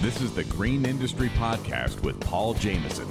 This 0.00 0.20
is 0.20 0.32
the 0.32 0.44
Green 0.44 0.86
Industry 0.86 1.28
Podcast 1.30 2.04
with 2.04 2.20
Paul 2.20 2.54
Jameson. 2.54 3.08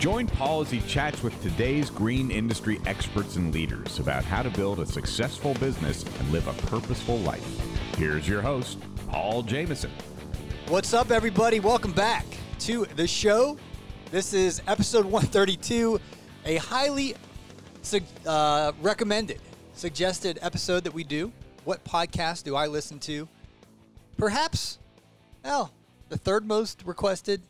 Join 0.00 0.26
Paul 0.26 0.62
as 0.62 0.68
he 0.68 0.80
chats 0.80 1.22
with 1.22 1.40
today's 1.44 1.90
green 1.90 2.32
industry 2.32 2.80
experts 2.86 3.36
and 3.36 3.54
leaders 3.54 4.00
about 4.00 4.24
how 4.24 4.42
to 4.42 4.50
build 4.50 4.80
a 4.80 4.86
successful 4.86 5.54
business 5.54 6.02
and 6.02 6.32
live 6.32 6.48
a 6.48 6.52
purposeful 6.66 7.18
life. 7.18 7.46
Here's 7.96 8.28
your 8.28 8.42
host, 8.42 8.78
Paul 9.06 9.44
Jameson. 9.44 9.92
What's 10.66 10.92
up, 10.92 11.12
everybody? 11.12 11.60
Welcome 11.60 11.92
back 11.92 12.26
to 12.60 12.84
the 12.96 13.06
show. 13.06 13.56
This 14.10 14.34
is 14.34 14.60
episode 14.66 15.04
132, 15.04 16.00
a 16.46 16.56
highly 16.56 17.14
uh, 18.26 18.72
recommended, 18.82 19.40
suggested 19.72 20.40
episode 20.42 20.82
that 20.82 20.92
we 20.92 21.04
do. 21.04 21.30
What 21.62 21.84
podcast 21.84 22.42
do 22.42 22.56
I 22.56 22.66
listen 22.66 22.98
to? 23.00 23.28
Perhaps, 24.16 24.80
well, 25.44 25.72
the 26.08 26.16
third 26.16 26.46
most 26.46 26.82
requested 26.84 27.42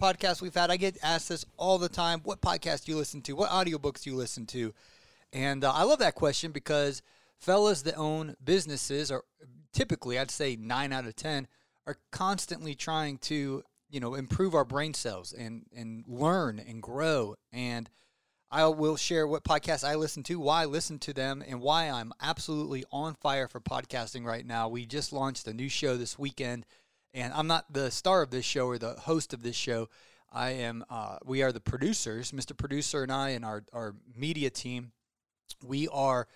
podcast 0.00 0.40
we've 0.40 0.54
had. 0.54 0.70
I 0.70 0.76
get 0.76 0.96
asked 1.02 1.28
this 1.28 1.44
all 1.56 1.78
the 1.78 1.88
time. 1.88 2.20
What 2.24 2.40
podcast 2.40 2.84
do 2.84 2.92
you 2.92 2.98
listen 2.98 3.22
to? 3.22 3.32
What 3.34 3.50
audiobooks 3.50 4.02
do 4.02 4.10
you 4.10 4.16
listen 4.16 4.46
to? 4.46 4.72
And 5.32 5.64
uh, 5.64 5.72
I 5.72 5.82
love 5.82 5.98
that 5.98 6.14
question 6.14 6.52
because 6.52 7.02
fellas 7.38 7.82
that 7.82 7.96
own 7.96 8.36
businesses 8.42 9.10
are 9.10 9.24
typically, 9.72 10.18
I'd 10.18 10.30
say 10.30 10.56
nine 10.56 10.92
out 10.92 11.06
of 11.06 11.16
10, 11.16 11.48
are 11.86 11.96
constantly 12.12 12.74
trying 12.74 13.18
to, 13.18 13.62
you 13.90 14.00
know, 14.00 14.14
improve 14.14 14.54
our 14.54 14.64
brain 14.64 14.94
cells 14.94 15.32
and, 15.32 15.64
and 15.74 16.04
learn 16.06 16.60
and 16.60 16.80
grow. 16.80 17.34
And 17.52 17.90
I 18.50 18.66
will 18.68 18.96
share 18.96 19.26
what 19.26 19.42
podcasts 19.42 19.86
I 19.86 19.96
listen 19.96 20.22
to, 20.24 20.38
why 20.38 20.62
I 20.62 20.66
listen 20.66 21.00
to 21.00 21.12
them, 21.12 21.42
and 21.46 21.60
why 21.60 21.90
I'm 21.90 22.12
absolutely 22.22 22.84
on 22.92 23.14
fire 23.14 23.48
for 23.48 23.60
podcasting 23.60 24.24
right 24.24 24.46
now. 24.46 24.68
We 24.68 24.86
just 24.86 25.12
launched 25.12 25.48
a 25.48 25.52
new 25.52 25.68
show 25.68 25.96
this 25.96 26.16
weekend 26.16 26.64
and 27.14 27.32
I'm 27.32 27.46
not 27.46 27.72
the 27.72 27.90
star 27.90 28.22
of 28.22 28.30
this 28.30 28.44
show 28.44 28.66
or 28.66 28.78
the 28.78 28.94
host 28.94 29.32
of 29.32 29.42
this 29.42 29.56
show. 29.56 29.88
I 30.32 30.50
am. 30.50 30.84
Uh, 30.90 31.18
we 31.24 31.42
are 31.42 31.52
the 31.52 31.60
producers, 31.60 32.32
Mr. 32.32 32.56
Producer, 32.56 33.04
and 33.04 33.12
I, 33.12 33.30
and 33.30 33.44
our 33.44 33.64
our 33.72 33.94
media 34.16 34.50
team. 34.50 34.90
We 35.62 35.86
are 35.88 36.26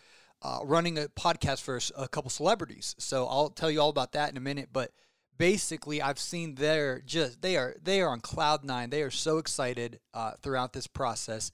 uh, 0.41 0.61
running 0.63 0.99
a 0.99 1.09
podcast 1.09 1.63
for 1.63 1.81
a 1.97 2.07
couple 2.07 2.31
celebrities. 2.31 2.95
So 2.99 3.27
I'll 3.27 3.51
tell 3.51 3.71
you 3.71 3.81
all 3.81 3.89
about 3.89 4.13
that 4.13 4.31
in 4.31 4.37
a 4.37 4.41
minute. 4.41 4.69
But 4.73 4.93
basically, 5.37 6.01
I've 6.01 6.21
seen 6.21 6.55
their 6.55 7.01
just 7.01 7.43
they 7.43 7.57
are 7.57 7.75
they 7.83 8.01
are 8.01 8.11
on 8.11 8.21
cloud 8.21 8.65
nine. 8.65 8.91
They 8.91 9.03
are 9.03 9.11
so 9.11 9.39
excited 9.39 9.99
uh, 10.15 10.33
throughout 10.43 10.73
this 10.73 10.87
process, 10.87 11.51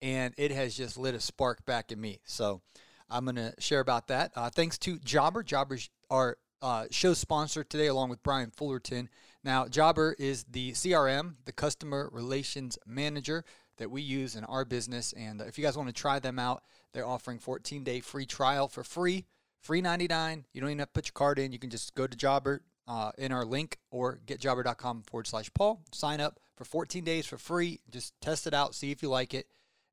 and 0.00 0.32
it 0.38 0.50
has 0.50 0.74
just 0.74 0.96
lit 0.96 1.14
a 1.14 1.20
spark 1.20 1.66
back 1.66 1.92
in 1.92 2.00
me. 2.00 2.20
So 2.24 2.62
I'm 3.10 3.24
going 3.24 3.36
to 3.36 3.52
share 3.58 3.80
about 3.80 4.08
that. 4.08 4.32
Uh, 4.34 4.48
thanks 4.48 4.78
to 4.78 4.98
Jobber. 4.98 5.42
Jobbers 5.42 5.90
are 6.10 6.38
uh, 6.62 6.86
show 6.90 7.12
sponsor 7.12 7.64
today, 7.64 7.88
along 7.88 8.08
with 8.08 8.22
Brian 8.22 8.50
Fullerton. 8.50 9.10
Now, 9.44 9.66
Jobber 9.66 10.14
is 10.18 10.44
the 10.44 10.72
CRM, 10.72 11.34
the 11.44 11.52
Customer 11.52 12.08
Relations 12.12 12.78
Manager 12.86 13.44
that 13.78 13.90
we 13.90 14.00
use 14.00 14.36
in 14.36 14.44
our 14.44 14.64
business. 14.64 15.12
And 15.12 15.40
uh, 15.40 15.44
if 15.44 15.58
you 15.58 15.64
guys 15.64 15.76
want 15.76 15.88
to 15.88 15.92
try 15.92 16.20
them 16.20 16.38
out, 16.38 16.62
they're 16.92 17.06
offering 17.06 17.38
14 17.38 17.82
day 17.82 18.00
free 18.00 18.26
trial 18.26 18.68
for 18.68 18.84
free, 18.84 19.26
free 19.60 19.80
99. 19.80 20.44
You 20.52 20.60
don't 20.60 20.70
even 20.70 20.78
have 20.78 20.88
to 20.88 20.92
put 20.92 21.06
your 21.06 21.12
card 21.14 21.38
in. 21.38 21.52
You 21.52 21.58
can 21.58 21.70
just 21.70 21.94
go 21.94 22.06
to 22.06 22.16
Jobber 22.16 22.62
uh, 22.86 23.10
in 23.18 23.32
our 23.32 23.44
link 23.44 23.78
or 23.90 24.20
getjobber.com 24.26 25.02
forward 25.02 25.26
slash 25.26 25.52
Paul. 25.54 25.82
Sign 25.92 26.20
up 26.20 26.38
for 26.56 26.64
14 26.64 27.02
days 27.02 27.26
for 27.26 27.38
free. 27.38 27.80
Just 27.90 28.14
test 28.20 28.46
it 28.46 28.54
out, 28.54 28.74
see 28.74 28.92
if 28.92 29.02
you 29.02 29.08
like 29.08 29.34
it, 29.34 29.46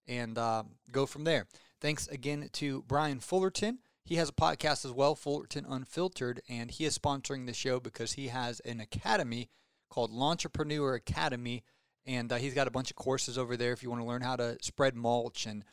and 0.08 0.38
uh, 0.38 0.64
go 0.92 1.06
from 1.06 1.24
there. 1.24 1.48
Thanks 1.82 2.08
again 2.08 2.50
to 2.54 2.84
Brian 2.88 3.20
Fullerton. 3.20 3.80
He 4.04 4.16
has 4.16 4.30
a 4.30 4.34
podcast 4.34 4.86
as 4.86 4.92
well, 4.92 5.16
Fullerton 5.16 5.66
Unfiltered, 5.70 6.42
and 6.50 6.72
he 6.72 6.86
is 6.86 6.98
sponsoring 6.98 7.46
the 7.46 7.54
show 7.54 7.80
because 7.80 8.14
he 8.14 8.30
has 8.30 8.60
an 8.62 8.80
academy 8.80 9.50
called 9.90 10.12
Lawntrepreneur 10.12 10.96
Academy, 10.96 11.64
and 12.06 12.32
uh, 12.32 12.36
he's 12.38 12.54
got 12.54 12.68
a 12.68 12.72
bunch 12.72 12.90
of 12.90 12.96
courses 12.96 13.38
over 13.38 13.56
there 13.56 13.72
if 13.72 13.84
you 13.84 13.90
want 13.90 14.02
to 14.02 14.08
learn 14.08 14.22
how 14.22 14.36
to 14.36 14.58
spread 14.62 14.96
mulch 14.96 15.46
and 15.46 15.64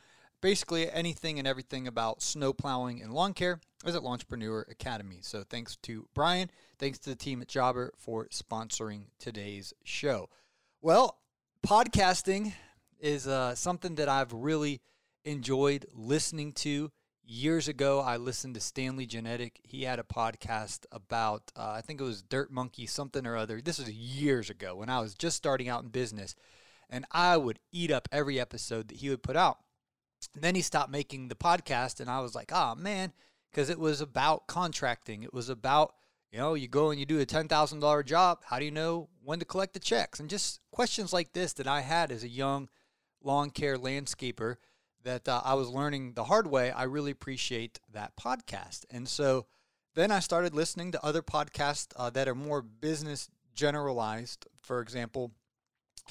basically 0.41 0.91
anything 0.91 1.39
and 1.39 1.49
everything 1.49 1.87
about 1.87 2.23
snow 2.23 2.53
plowing 2.53 3.01
and 3.03 3.13
lawn 3.13 3.33
care 3.33 3.61
is 3.85 3.97
at 3.97 4.03
Lawntrepreneur 4.03 4.71
Academy. 4.71 5.19
So 5.23 5.43
thanks 5.49 5.77
to 5.83 6.09
Brian, 6.15 6.51
thanks 6.79 6.99
to 7.01 7.11
the 7.11 7.17
team 7.17 7.43
at 7.43 7.49
Jobber 7.49 7.93
for 7.97 8.27
sponsoring 8.27 9.05
today's 9.19 9.73
show. 9.85 10.29
Well, 10.83 11.19
podcasting 11.67 12.53
is 13.01 13.27
uh, 13.27 13.55
something 13.55 13.97
that 13.97 14.09
I've 14.09 14.33
really 14.33 14.81
enjoyed 15.25 15.87
listening 15.93 16.53
to 16.53 16.91
years 17.27 17.69
ago, 17.69 18.01
I 18.01 18.17
listened 18.17 18.55
to 18.55 18.61
Stanley 18.61 19.07
Genadek. 19.07 19.57
He 19.63 19.83
had 19.83 19.99
a 19.99 20.05
podcast 20.05 20.87
about, 20.93 21.51
uh, 21.57 21.71
I 21.71 21.81
think 21.81 22.01
it 22.01 22.05
was 22.05 22.23
Dirt 22.23 22.51
Monkey, 22.51 22.87
something 22.87 23.27
or 23.27 23.37
other. 23.37 23.61
This 23.61 23.79
was 23.79 23.91
years 23.91 24.49
ago 24.49 24.77
when 24.77 24.89
I 24.89 25.01
was 25.01 25.15
just 25.15 25.37
starting 25.37 25.69
out 25.69 25.83
in 25.83 25.89
business. 25.89 26.35
And 26.89 27.05
I 27.11 27.37
would 27.37 27.59
eat 27.73 27.91
up 27.91 28.09
every 28.13 28.39
episode 28.39 28.89
that 28.89 28.99
he 28.99 29.11
would 29.11 29.23
put 29.23 29.37
out. 29.37 29.59
And 30.35 30.43
then 30.43 30.55
he 30.55 30.63
stopped 30.63 30.91
making 30.91 31.29
the 31.29 31.35
podcast, 31.35 32.01
and 32.01 32.09
I 32.09 32.21
was 32.21 32.35
like, 32.35 32.51
oh, 32.53 32.75
man, 32.75 33.13
because 33.51 33.71
it 33.71 33.79
was 33.79 34.01
about 34.01 34.47
contracting. 34.47 35.23
It 35.23 35.35
was 35.35 35.49
about, 35.49 35.95
you 36.31 36.39
know, 36.39 36.55
you 36.55 36.69
go 36.69 36.91
and 36.91 37.01
you 37.01 37.07
do 37.07 37.21
a 37.21 37.27
$10,000 37.27 38.05
job. 38.05 38.39
How 38.45 38.59
do 38.59 38.65
you 38.65 38.71
know 38.71 39.09
when 39.23 39.41
to 39.41 39.45
collect 39.45 39.75
the 39.75 39.81
checks? 39.81 40.21
And 40.21 40.31
just 40.31 40.61
questions 40.71 41.13
like 41.13 41.33
this 41.33 41.53
that 41.55 41.67
I 41.67 41.81
had 41.81 42.13
as 42.13 42.23
a 42.23 42.29
young 42.29 42.69
lawn 43.23 43.51
care 43.51 43.77
landscaper 43.77 44.57
that 45.05 45.29
uh, 45.29 45.41
I 45.45 45.55
was 45.55 45.69
learning 45.69 46.15
the 46.15 46.25
hard 46.25 46.47
way, 46.47 46.71
I 46.71 46.85
really 46.85 47.11
appreciate 47.11 47.81
that 47.93 48.17
podcast. 48.17 48.85
And 48.91 49.09
so 49.09 49.47
then 49.95 50.11
I 50.11 50.21
started 50.21 50.55
listening 50.55 50.93
to 50.93 51.05
other 51.05 51.23
podcasts 51.23 51.89
uh, 51.97 52.11
that 52.11 52.29
are 52.29 52.35
more 52.35 52.63
business 52.63 53.29
generalized. 53.55 54.47
For 54.63 54.81
example, 54.81 55.33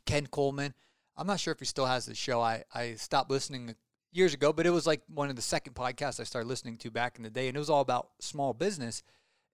Ken 0.05 0.27
Coleman. 0.27 0.73
I'm 1.17 1.27
not 1.27 1.39
sure 1.39 1.53
if 1.53 1.59
he 1.59 1.65
still 1.65 1.85
has 1.85 2.05
the 2.05 2.15
show. 2.15 2.41
I, 2.41 2.63
I 2.73 2.95
stopped 2.95 3.29
listening 3.29 3.75
years 4.11 4.33
ago, 4.33 4.51
but 4.51 4.65
it 4.65 4.71
was 4.71 4.87
like 4.87 5.01
one 5.07 5.29
of 5.29 5.35
the 5.35 5.41
second 5.41 5.73
podcasts 5.73 6.19
I 6.19 6.23
started 6.23 6.47
listening 6.47 6.77
to 6.79 6.91
back 6.91 7.17
in 7.17 7.23
the 7.23 7.29
day, 7.29 7.47
and 7.47 7.55
it 7.55 7.59
was 7.59 7.69
all 7.69 7.81
about 7.81 8.09
small 8.19 8.53
business. 8.53 9.03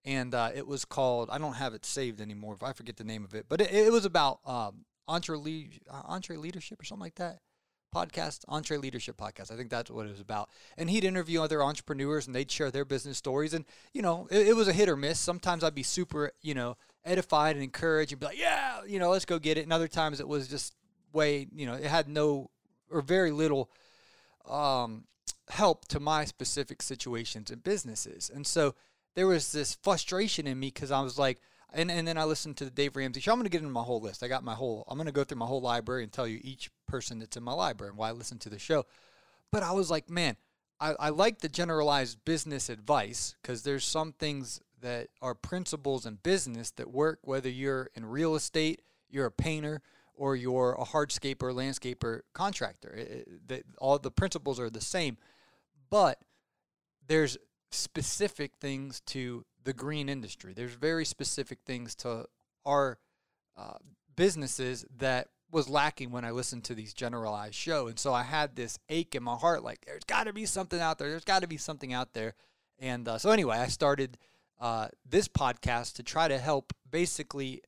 And 0.04 0.34
uh, 0.34 0.50
it 0.54 0.66
was 0.66 0.84
called, 0.84 1.30
I 1.30 1.38
don't 1.38 1.54
have 1.54 1.74
it 1.74 1.84
saved 1.84 2.20
anymore. 2.20 2.54
If 2.54 2.64
I 2.64 2.72
forget 2.72 2.96
the 2.96 3.04
name 3.04 3.22
of 3.22 3.34
it, 3.34 3.46
but 3.48 3.60
it, 3.60 3.70
it 3.72 3.92
was 3.92 4.04
about 4.04 4.40
um, 4.44 4.84
entre, 5.06 5.36
uh, 5.36 6.02
entre 6.06 6.36
leadership 6.36 6.80
or 6.80 6.84
something 6.84 7.02
like 7.02 7.14
that 7.16 7.38
podcast, 7.94 8.44
EntreLeadership 8.46 9.14
Podcast. 9.14 9.52
I 9.52 9.56
think 9.56 9.70
that's 9.70 9.90
what 9.90 10.06
it 10.06 10.10
was 10.10 10.20
about. 10.20 10.48
And 10.76 10.90
he'd 10.90 11.04
interview 11.04 11.42
other 11.42 11.62
entrepreneurs 11.62 12.26
and 12.26 12.34
they'd 12.34 12.50
share 12.50 12.70
their 12.70 12.84
business 12.84 13.18
stories. 13.18 13.54
And, 13.54 13.64
you 13.92 14.02
know, 14.02 14.26
it, 14.30 14.48
it, 14.48 14.56
was 14.56 14.68
a 14.68 14.72
hit 14.72 14.88
or 14.88 14.96
miss. 14.96 15.18
Sometimes 15.18 15.62
I'd 15.62 15.74
be 15.74 15.82
super, 15.82 16.32
you 16.40 16.54
know, 16.54 16.76
edified 17.04 17.56
and 17.56 17.62
encouraged 17.62 18.12
and 18.12 18.20
be 18.20 18.26
like, 18.26 18.38
yeah, 18.38 18.80
you 18.86 18.98
know, 18.98 19.10
let's 19.10 19.24
go 19.24 19.38
get 19.38 19.58
it. 19.58 19.62
And 19.62 19.72
other 19.72 19.88
times 19.88 20.20
it 20.20 20.28
was 20.28 20.48
just 20.48 20.74
way, 21.12 21.46
you 21.54 21.66
know, 21.66 21.74
it 21.74 21.84
had 21.84 22.08
no 22.08 22.50
or 22.90 23.00
very 23.00 23.30
little 23.30 23.70
um, 24.48 25.04
help 25.48 25.86
to 25.88 26.00
my 26.00 26.24
specific 26.24 26.82
situations 26.82 27.50
and 27.50 27.62
businesses. 27.62 28.30
And 28.32 28.46
so 28.46 28.74
there 29.14 29.26
was 29.26 29.52
this 29.52 29.76
frustration 29.82 30.46
in 30.46 30.58
me 30.58 30.68
because 30.68 30.90
I 30.90 31.00
was 31.00 31.18
like, 31.18 31.40
and, 31.74 31.90
and 31.90 32.06
then 32.06 32.18
I 32.18 32.24
listened 32.24 32.56
to 32.58 32.64
the 32.64 32.70
Dave 32.70 32.96
Ramsey 32.96 33.20
show. 33.20 33.32
I'm 33.32 33.38
going 33.38 33.44
to 33.44 33.50
get 33.50 33.62
into 33.62 33.72
my 33.72 33.82
whole 33.82 34.00
list. 34.00 34.22
I 34.22 34.28
got 34.28 34.44
my 34.44 34.54
whole, 34.54 34.84
I'm 34.88 34.96
going 34.96 35.06
to 35.06 35.12
go 35.12 35.24
through 35.24 35.38
my 35.38 35.46
whole 35.46 35.60
library 35.60 36.02
and 36.02 36.12
tell 36.12 36.26
you 36.26 36.40
each 36.42 36.70
person 36.86 37.18
that's 37.18 37.36
in 37.36 37.42
my 37.42 37.52
library 37.52 37.90
and 37.90 37.98
why 37.98 38.08
I 38.08 38.12
listen 38.12 38.38
to 38.40 38.50
the 38.50 38.58
show. 38.58 38.84
But 39.50 39.62
I 39.62 39.72
was 39.72 39.90
like, 39.90 40.08
man, 40.08 40.36
I, 40.80 40.94
I 40.98 41.08
like 41.10 41.40
the 41.40 41.48
generalized 41.48 42.24
business 42.24 42.68
advice 42.68 43.36
because 43.40 43.62
there's 43.62 43.84
some 43.84 44.12
things 44.12 44.60
that 44.80 45.08
are 45.20 45.34
principles 45.34 46.06
in 46.06 46.16
business 46.22 46.70
that 46.72 46.90
work, 46.90 47.20
whether 47.22 47.48
you're 47.48 47.90
in 47.94 48.04
real 48.04 48.34
estate, 48.34 48.82
you're 49.08 49.26
a 49.26 49.30
painter, 49.30 49.80
or 50.14 50.36
you're 50.36 50.72
a 50.78 50.84
hardscaper, 50.84 51.52
landscaper, 51.52 52.20
contractor. 52.32 52.90
It, 52.90 53.28
it, 53.48 53.66
all 53.78 53.98
the 53.98 54.10
principles 54.10 54.60
are 54.60 54.70
the 54.70 54.80
same. 54.80 55.16
But 55.88 56.18
there's 57.06 57.38
specific 57.70 58.52
things 58.60 59.00
to 59.06 59.44
the 59.64 59.72
green 59.72 60.08
industry. 60.08 60.52
There's 60.52 60.74
very 60.74 61.04
specific 61.04 61.60
things 61.64 61.94
to 61.96 62.26
our 62.64 62.98
uh, 63.56 63.78
businesses 64.16 64.84
that 64.98 65.28
was 65.50 65.68
lacking 65.68 66.10
when 66.10 66.24
I 66.24 66.30
listened 66.30 66.64
to 66.64 66.74
these 66.74 66.94
generalized 66.94 67.54
show. 67.54 67.86
And 67.86 67.98
so 67.98 68.14
I 68.14 68.22
had 68.22 68.56
this 68.56 68.78
ache 68.88 69.14
in 69.14 69.22
my 69.22 69.36
heart, 69.36 69.62
like 69.62 69.84
there's 69.84 70.04
got 70.04 70.24
to 70.24 70.32
be 70.32 70.46
something 70.46 70.80
out 70.80 70.98
there. 70.98 71.10
There's 71.10 71.24
got 71.24 71.42
to 71.42 71.48
be 71.48 71.58
something 71.58 71.92
out 71.92 72.14
there. 72.14 72.34
And 72.78 73.06
uh, 73.06 73.18
so 73.18 73.30
anyway, 73.30 73.58
I 73.58 73.66
started 73.66 74.16
uh, 74.58 74.88
this 75.08 75.28
podcast 75.28 75.94
to 75.94 76.02
try 76.02 76.28
to 76.28 76.38
help 76.38 76.72
basically 76.90 77.62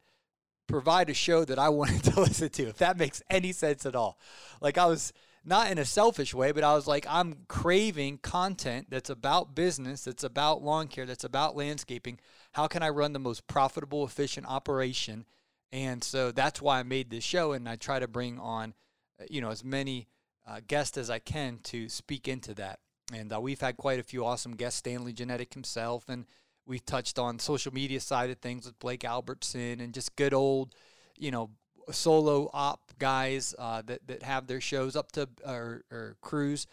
provide 0.66 1.10
a 1.10 1.14
show 1.14 1.44
that 1.44 1.58
I 1.58 1.68
wanted 1.70 2.04
to 2.04 2.20
listen 2.20 2.48
to, 2.48 2.68
if 2.68 2.78
that 2.78 2.98
makes 2.98 3.22
any 3.28 3.52
sense 3.52 3.84
at 3.84 3.94
all. 3.94 4.18
Like 4.60 4.78
I 4.78 4.86
was 4.86 5.12
not 5.44 5.70
in 5.70 5.78
a 5.78 5.84
selfish 5.84 6.34
way, 6.34 6.52
but 6.52 6.64
I 6.64 6.74
was 6.74 6.86
like, 6.86 7.06
I'm 7.08 7.44
craving 7.48 8.18
content 8.18 8.86
that's 8.90 9.10
about 9.10 9.54
business, 9.54 10.04
that's 10.04 10.24
about 10.24 10.62
lawn 10.62 10.88
care, 10.88 11.06
that's 11.06 11.24
about 11.24 11.56
landscaping. 11.56 12.18
How 12.52 12.66
can 12.66 12.82
I 12.82 12.88
run 12.88 13.12
the 13.12 13.18
most 13.18 13.46
profitable, 13.46 14.04
efficient 14.04 14.46
operation? 14.46 15.26
And 15.72 16.02
so 16.02 16.30
that's 16.32 16.62
why 16.62 16.78
I 16.78 16.82
made 16.82 17.10
this 17.10 17.24
show, 17.24 17.52
and 17.52 17.68
I 17.68 17.76
try 17.76 17.98
to 17.98 18.08
bring 18.08 18.38
on, 18.38 18.74
uh, 19.20 19.24
you 19.28 19.40
know, 19.40 19.50
as 19.50 19.64
many 19.64 20.08
uh, 20.46 20.60
guests 20.66 20.96
as 20.96 21.10
I 21.10 21.18
can 21.18 21.58
to 21.64 21.88
speak 21.88 22.28
into 22.28 22.54
that. 22.54 22.78
And 23.12 23.32
uh, 23.32 23.40
we've 23.40 23.60
had 23.60 23.76
quite 23.76 23.98
a 23.98 24.04
few 24.04 24.24
awesome 24.24 24.56
guests, 24.56 24.78
Stanley 24.78 25.12
Genadek 25.12 25.52
himself, 25.52 26.08
and 26.08 26.26
We've 26.66 26.84
touched 26.84 27.18
on 27.18 27.38
social 27.38 27.74
media 27.74 28.00
side 28.00 28.30
of 28.30 28.38
things 28.38 28.64
with 28.64 28.78
Blake 28.78 29.04
Albertson 29.04 29.80
and 29.80 29.92
just 29.92 30.16
good 30.16 30.32
old, 30.32 30.74
you 31.18 31.30
know, 31.30 31.50
solo 31.90 32.48
op 32.54 32.83
guys 32.98 33.54
uh, 33.58 33.82
that 33.86 34.06
that 34.06 34.22
have 34.22 34.46
their 34.46 34.60
shows 34.60 34.96
up 34.96 35.12
to 35.12 35.28
or, 35.46 35.84
or 35.90 36.16
crews. 36.20 36.66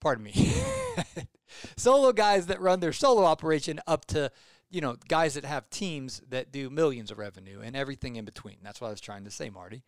Pardon 0.00 0.24
me, 0.24 0.52
solo 1.76 2.12
guys 2.12 2.46
that 2.46 2.60
run 2.60 2.80
their 2.80 2.92
solo 2.92 3.24
operation 3.24 3.80
up 3.86 4.06
to 4.06 4.30
you 4.70 4.80
know 4.80 4.96
guys 5.08 5.34
that 5.34 5.44
have 5.44 5.68
teams 5.70 6.22
that 6.28 6.52
do 6.52 6.70
millions 6.70 7.10
of 7.10 7.18
revenue 7.18 7.60
and 7.60 7.76
everything 7.76 8.16
in 8.16 8.24
between. 8.24 8.56
That's 8.62 8.80
what 8.80 8.88
I 8.88 8.90
was 8.90 9.00
trying 9.00 9.24
to 9.24 9.30
say, 9.30 9.50
Marty. 9.50 9.82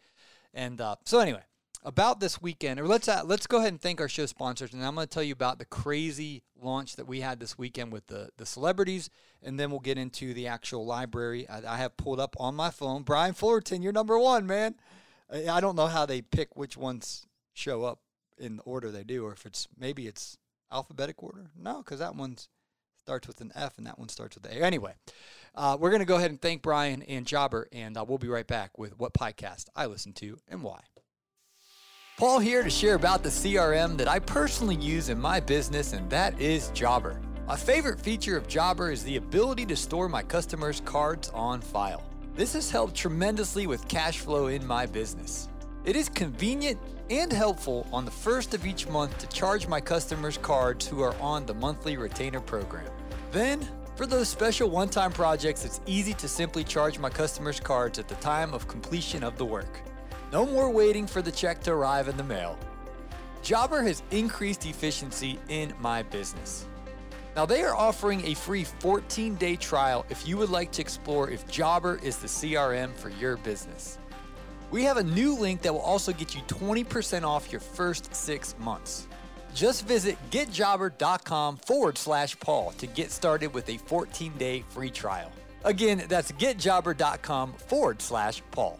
And 0.52 0.81
uh, 0.81 0.96
so 1.06 1.20
anyway, 1.20 1.43
about 1.85 2.20
this 2.20 2.40
weekend, 2.40 2.78
or 2.78 2.87
let's 2.87 3.08
uh, 3.08 3.23
let's 3.25 3.46
go 3.46 3.58
ahead 3.58 3.73
and 3.73 3.81
thank 3.81 4.00
our 4.00 4.08
show 4.08 4.26
sponsors, 4.26 4.73
and 4.73 4.85
I'm 4.85 4.94
going 4.94 5.06
to 5.06 5.12
tell 5.12 5.23
you 5.23 5.32
about 5.32 5.58
the 5.58 5.64
crazy 5.64 6.43
launch 6.61 6.96
that 6.96 7.08
we 7.08 7.20
had 7.20 7.40
this 7.40 7.58
weekend 7.58 7.93
with 7.93 8.06
the 8.06 8.31
the 8.37 8.46
celebrities, 8.46 9.11
and 9.43 9.58
then 9.58 9.70
we'll 9.70 9.81
get 9.81 9.99
into 9.99 10.32
the 10.35 10.46
actual 10.46 10.87
library. 10.87 11.49
I, 11.49 11.75
I 11.75 11.76
have 11.78 11.96
pulled 11.96 12.20
up 12.20 12.37
on 12.38 12.55
my 12.55 12.70
phone. 12.70 13.02
Brian 13.02 13.35
Fullerton, 13.35 13.82
you're 13.82 13.93
number 13.93 14.19
one, 14.19 14.46
man. 14.46 14.76
I, 15.32 15.61
don't 15.61 15.76
know 15.76 15.87
how 15.87 16.06
they 16.06 16.20
pick 16.20 16.56
which 16.56 16.76
ones 16.76 17.26
show 17.55 17.84
up 17.84 18.00
in 18.38 18.56
the 18.56 18.62
order 18.62 18.90
they 18.90 19.05
do, 19.05 19.25
or 19.25 19.32
if 19.32 19.46
it's 19.46 19.69
maybe 19.79 20.06
it's 20.06 20.37
alphabetic 20.70 21.23
order. 21.23 21.50
No, 21.58 21.79
because 21.79 22.00
that 22.00 22.14
one 22.14 22.37
starts 22.99 23.26
with 23.26 23.40
an 23.40 23.52
F 23.55 23.79
and 23.79 23.87
that 23.87 23.99
one 23.99 24.08
starts 24.08 24.37
with 24.37 24.46
A. 24.46 24.62
Anyway, 24.62 24.94
uh, 25.55 25.76
we're 25.79 25.90
going 25.90 26.00
to 26.00 26.06
go 26.06 26.17
ahead 26.17 26.31
and 26.31 26.40
thank 26.40 26.62
Brian 26.62 27.02
and 27.02 27.26
Jobber, 27.26 27.69
and 27.73 27.96
uh, 27.96 28.05
we'll 28.06 28.19
be 28.19 28.29
right 28.29 28.46
back 28.46 28.79
with 28.79 28.99
what 28.99 29.14
podcast 29.14 29.67
I 29.75 29.87
listen 29.87 30.12
to 30.14 30.38
and 30.49 30.62
why. 30.62 30.81
Paul 32.19 32.38
here 32.38 32.62
to 32.62 32.70
share 32.70 32.94
about 32.94 33.23
the 33.23 33.31
CRM 33.31 33.96
that 33.96 34.08
I 34.08 34.19
personally 34.19 34.76
use 34.76 35.08
in 35.08 35.20
my 35.20 35.40
business, 35.40 35.93
and 35.93 36.08
that 36.11 36.38
is 36.40 36.70
Jobber. 36.70 37.20
My 37.46 37.56
favorite 37.56 38.00
feature 38.00 38.37
of 38.37 38.46
Jobber 38.46 38.93
is 38.93 39.02
the 39.02 39.17
ability 39.17 39.67
to 39.67 39.76
store 39.76 40.08
my 40.08 40.23
customers' 40.23 40.82
cards 40.85 41.31
on 41.31 41.61
file. 41.61 42.12
This 42.34 42.55
has 42.55 42.70
helped 42.70 42.94
tremendously 42.94 43.67
with 43.67 43.87
cash 43.88 44.20
flow 44.20 44.46
in 44.46 44.67
my 44.67 44.87
business. 44.87 45.50
It 45.84 45.96
is 45.96 46.08
convenient 46.08 46.81
and 47.11 47.31
helpful 47.31 47.87
on 47.93 48.06
the 48.06 48.11
first 48.11 48.55
of 48.55 48.64
each 48.64 48.88
month 48.88 49.19
to 49.19 49.26
charge 49.29 49.67
my 49.67 49.82
customers' 49.82 50.38
cards 50.38 50.87
who 50.87 51.02
are 51.02 51.14
on 51.20 51.44
the 51.44 51.52
monthly 51.52 51.99
retainer 51.99 52.40
program. 52.40 52.90
Then, 53.32 53.69
for 53.96 54.06
those 54.06 54.31
special 54.31 54.70
one 54.70 54.88
time 54.88 55.12
projects, 55.12 55.67
it's 55.67 55.82
easy 55.84 56.14
to 56.14 56.26
simply 56.26 56.64
charge 56.64 56.99
my 56.99 57.11
customers' 57.11 57.61
cards 57.61 57.99
at 57.99 58.08
the 58.08 58.14
time 58.17 58.55
of 58.55 58.67
completion 58.67 59.23
of 59.23 59.37
the 59.37 59.44
work. 59.44 59.82
No 60.32 60.46
more 60.46 60.70
waiting 60.70 61.06
for 61.06 61.20
the 61.20 61.32
check 61.32 61.61
to 61.64 61.73
arrive 61.73 62.08
in 62.08 62.17
the 62.17 62.25
mail. 62.25 62.58
Jobber 63.43 63.82
has 63.82 64.02
increased 64.11 64.64
efficiency 64.64 65.38
in 65.50 65.75
my 65.81 66.02
business. 66.02 66.67
Now, 67.34 67.46
they 67.46 67.62
are 67.62 67.75
offering 67.75 68.25
a 68.26 68.34
free 68.34 68.64
14 68.64 69.37
day 69.37 69.56
trial 69.56 70.05
if 70.11 70.26
you 70.26 70.37
would 70.37 70.50
like 70.50 70.70
to 70.73 70.82
explore 70.82 71.31
if 71.31 71.46
Jobber 71.49 71.99
is 72.02 72.19
the 72.19 72.26
CRM 72.26 72.93
for 72.94 73.08
your 73.08 73.37
business. 73.38 73.99
We 74.70 74.84
have 74.84 74.96
a 74.96 75.02
new 75.02 75.34
link 75.34 75.62
that 75.62 75.73
will 75.73 75.81
also 75.81 76.12
get 76.12 76.34
you 76.34 76.40
20% 76.43 77.25
off 77.25 77.52
your 77.52 77.61
first 77.61 78.14
six 78.14 78.55
months. 78.58 79.06
Just 79.55 79.87
visit 79.87 80.17
getjobber.com 80.31 81.58
forward 81.58 81.99
slash 81.99 82.38
Paul 82.40 82.73
to 82.79 82.87
get 82.87 83.11
started 83.11 83.52
with 83.52 83.69
a 83.69 83.76
14 83.78 84.32
day 84.38 84.64
free 84.70 84.90
trial. 84.90 85.31
Again, 85.64 86.05
that's 86.08 86.32
getjobber.com 86.32 87.52
forward 87.55 88.02
slash 88.02 88.43
Paul. 88.50 88.78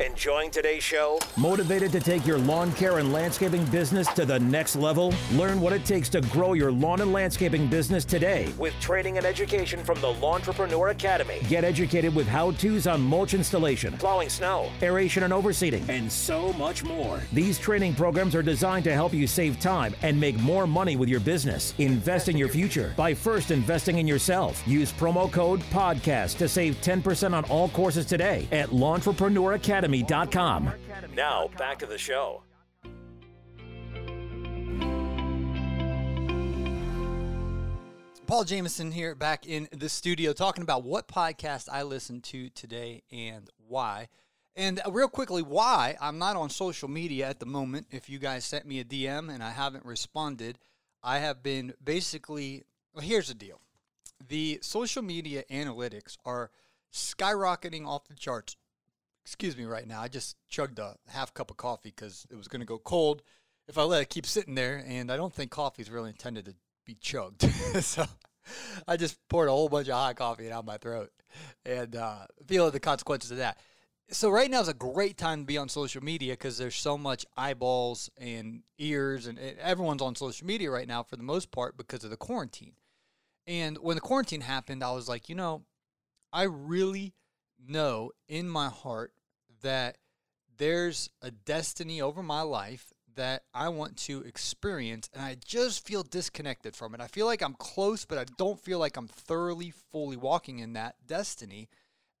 Enjoying 0.00 0.50
today's 0.50 0.82
show? 0.82 1.18
Motivated 1.38 1.90
to 1.92 2.00
take 2.00 2.26
your 2.26 2.36
lawn 2.36 2.70
care 2.72 2.98
and 2.98 3.14
landscaping 3.14 3.64
business 3.66 4.06
to 4.12 4.26
the 4.26 4.38
next 4.38 4.76
level? 4.76 5.14
Learn 5.32 5.58
what 5.58 5.72
it 5.72 5.86
takes 5.86 6.10
to 6.10 6.20
grow 6.20 6.52
your 6.52 6.70
lawn 6.70 7.00
and 7.00 7.14
landscaping 7.14 7.66
business 7.66 8.04
today. 8.04 8.52
With 8.58 8.78
training 8.78 9.16
and 9.16 9.24
education 9.24 9.82
from 9.82 9.98
the 10.02 10.08
Lawntrepreneur 10.08 10.90
Academy. 10.90 11.40
Get 11.48 11.64
educated 11.64 12.14
with 12.14 12.26
how 12.26 12.50
to's 12.50 12.86
on 12.86 13.00
mulch 13.00 13.32
installation, 13.32 13.96
plowing 13.96 14.28
snow, 14.28 14.70
aeration 14.82 15.22
and 15.22 15.32
overseeding, 15.32 15.88
and 15.88 16.12
so 16.12 16.52
much 16.54 16.84
more. 16.84 17.22
These 17.32 17.58
training 17.58 17.94
programs 17.94 18.34
are 18.34 18.42
designed 18.42 18.84
to 18.84 18.92
help 18.92 19.14
you 19.14 19.26
save 19.26 19.58
time 19.60 19.94
and 20.02 20.20
make 20.20 20.38
more 20.40 20.66
money 20.66 20.96
with 20.96 21.08
your 21.08 21.20
business. 21.20 21.72
Invest 21.78 22.28
in 22.28 22.36
your 22.36 22.48
future 22.48 22.92
by 22.98 23.14
first 23.14 23.50
investing 23.50 23.96
in 23.96 24.06
yourself. 24.06 24.62
Use 24.68 24.92
promo 24.92 25.32
code 25.32 25.60
PODCAST 25.70 26.36
to 26.36 26.50
save 26.50 26.76
10% 26.82 27.32
on 27.32 27.44
all 27.46 27.70
courses 27.70 28.04
today 28.04 28.46
at 28.52 28.68
Lawntrepreneur 28.68 29.54
Academy 29.54 29.85
academy.com. 29.86 30.72
Now, 31.14 31.48
back 31.56 31.78
to 31.78 31.86
the 31.86 31.98
show. 31.98 32.42
Paul 38.26 38.42
Jameson 38.42 38.90
here 38.90 39.14
back 39.14 39.46
in 39.46 39.68
the 39.70 39.88
studio 39.88 40.32
talking 40.32 40.62
about 40.62 40.82
what 40.82 41.06
podcast 41.06 41.68
I 41.70 41.84
listen 41.84 42.20
to 42.22 42.48
today 42.50 43.04
and 43.12 43.48
why. 43.68 44.08
And 44.56 44.80
uh, 44.84 44.90
real 44.90 45.08
quickly, 45.08 45.42
why 45.42 45.96
I'm 46.00 46.18
not 46.18 46.34
on 46.34 46.50
social 46.50 46.88
media 46.88 47.28
at 47.28 47.38
the 47.38 47.46
moment. 47.46 47.86
If 47.92 48.10
you 48.10 48.18
guys 48.18 48.44
sent 48.44 48.66
me 48.66 48.80
a 48.80 48.84
DM 48.84 49.32
and 49.32 49.44
I 49.44 49.50
haven't 49.50 49.84
responded, 49.84 50.58
I 51.04 51.18
have 51.18 51.42
been 51.42 51.74
basically. 51.82 52.64
Well, 52.92 53.04
here's 53.04 53.28
the 53.28 53.34
deal 53.34 53.60
the 54.26 54.58
social 54.60 55.02
media 55.02 55.44
analytics 55.48 56.16
are 56.24 56.50
skyrocketing 56.92 57.86
off 57.86 58.08
the 58.08 58.14
charts 58.14 58.56
excuse 59.26 59.56
me 59.56 59.64
right 59.64 59.88
now. 59.88 60.00
I 60.00 60.06
just 60.06 60.36
chugged 60.48 60.78
a 60.78 60.94
half 61.08 61.34
cup 61.34 61.50
of 61.50 61.56
coffee 61.56 61.92
because 61.94 62.26
it 62.30 62.36
was 62.36 62.46
going 62.46 62.60
to 62.60 62.66
go 62.66 62.78
cold 62.78 63.22
if 63.66 63.76
I 63.76 63.82
let 63.82 64.00
it 64.00 64.08
keep 64.08 64.24
sitting 64.24 64.54
there. 64.54 64.84
And 64.86 65.10
I 65.10 65.16
don't 65.16 65.34
think 65.34 65.50
coffee 65.50 65.82
is 65.82 65.90
really 65.90 66.10
intended 66.10 66.44
to 66.44 66.54
be 66.84 66.94
chugged. 66.94 67.42
so 67.80 68.06
I 68.86 68.96
just 68.96 69.18
poured 69.28 69.48
a 69.48 69.50
whole 69.50 69.68
bunch 69.68 69.88
of 69.88 69.94
hot 69.94 70.14
coffee 70.14 70.48
down 70.48 70.64
my 70.64 70.78
throat 70.78 71.10
and 71.64 71.96
uh, 71.96 72.26
feeling 72.46 72.70
the 72.70 72.78
consequences 72.78 73.32
of 73.32 73.38
that. 73.38 73.58
So 74.10 74.30
right 74.30 74.48
now 74.48 74.60
is 74.60 74.68
a 74.68 74.74
great 74.74 75.18
time 75.18 75.40
to 75.40 75.44
be 75.44 75.58
on 75.58 75.68
social 75.68 76.04
media 76.04 76.34
because 76.34 76.56
there's 76.56 76.76
so 76.76 76.96
much 76.96 77.26
eyeballs 77.36 78.08
and 78.16 78.62
ears 78.78 79.26
and 79.26 79.40
everyone's 79.60 80.02
on 80.02 80.14
social 80.14 80.46
media 80.46 80.70
right 80.70 80.86
now 80.86 81.02
for 81.02 81.16
the 81.16 81.24
most 81.24 81.50
part 81.50 81.76
because 81.76 82.04
of 82.04 82.10
the 82.10 82.16
quarantine. 82.16 82.74
And 83.48 83.78
when 83.78 83.96
the 83.96 84.00
quarantine 84.00 84.42
happened, 84.42 84.84
I 84.84 84.92
was 84.92 85.08
like, 85.08 85.28
you 85.28 85.34
know, 85.34 85.64
I 86.32 86.44
really 86.44 87.14
know 87.68 88.12
in 88.28 88.48
my 88.48 88.68
heart 88.68 89.12
that 89.66 89.98
there's 90.58 91.10
a 91.22 91.32
destiny 91.32 92.00
over 92.00 92.22
my 92.22 92.42
life 92.42 92.92
that 93.16 93.42
I 93.52 93.68
want 93.70 93.96
to 93.96 94.20
experience, 94.22 95.10
and 95.12 95.20
I 95.20 95.36
just 95.44 95.84
feel 95.84 96.04
disconnected 96.04 96.76
from 96.76 96.94
it. 96.94 97.00
I 97.00 97.08
feel 97.08 97.26
like 97.26 97.42
I'm 97.42 97.54
close, 97.54 98.04
but 98.04 98.16
I 98.16 98.26
don't 98.36 98.60
feel 98.60 98.78
like 98.78 98.96
I'm 98.96 99.08
thoroughly, 99.08 99.72
fully 99.90 100.16
walking 100.16 100.60
in 100.60 100.74
that 100.74 100.94
destiny. 101.04 101.68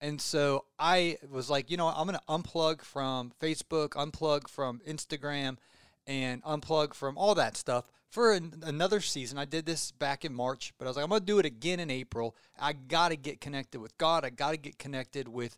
And 0.00 0.20
so 0.20 0.64
I 0.76 1.18
was 1.30 1.48
like, 1.48 1.70
you 1.70 1.76
know, 1.76 1.86
I'm 1.86 2.08
going 2.08 2.18
to 2.18 2.26
unplug 2.28 2.82
from 2.82 3.32
Facebook, 3.40 3.90
unplug 3.90 4.48
from 4.48 4.80
Instagram, 4.88 5.58
and 6.04 6.42
unplug 6.42 6.94
from 6.94 7.16
all 7.16 7.36
that 7.36 7.56
stuff 7.56 7.88
for 8.10 8.32
an, 8.32 8.62
another 8.64 9.00
season. 9.00 9.38
I 9.38 9.44
did 9.44 9.66
this 9.66 9.92
back 9.92 10.24
in 10.24 10.34
March, 10.34 10.74
but 10.78 10.86
I 10.86 10.88
was 10.88 10.96
like, 10.96 11.04
I'm 11.04 11.10
going 11.10 11.20
to 11.20 11.26
do 11.26 11.38
it 11.38 11.46
again 11.46 11.78
in 11.78 11.90
April. 11.90 12.34
I 12.58 12.72
got 12.72 13.10
to 13.10 13.16
get 13.16 13.40
connected 13.40 13.80
with 13.80 13.96
God. 13.98 14.24
I 14.24 14.30
got 14.30 14.50
to 14.50 14.56
get 14.56 14.78
connected 14.78 15.28
with 15.28 15.56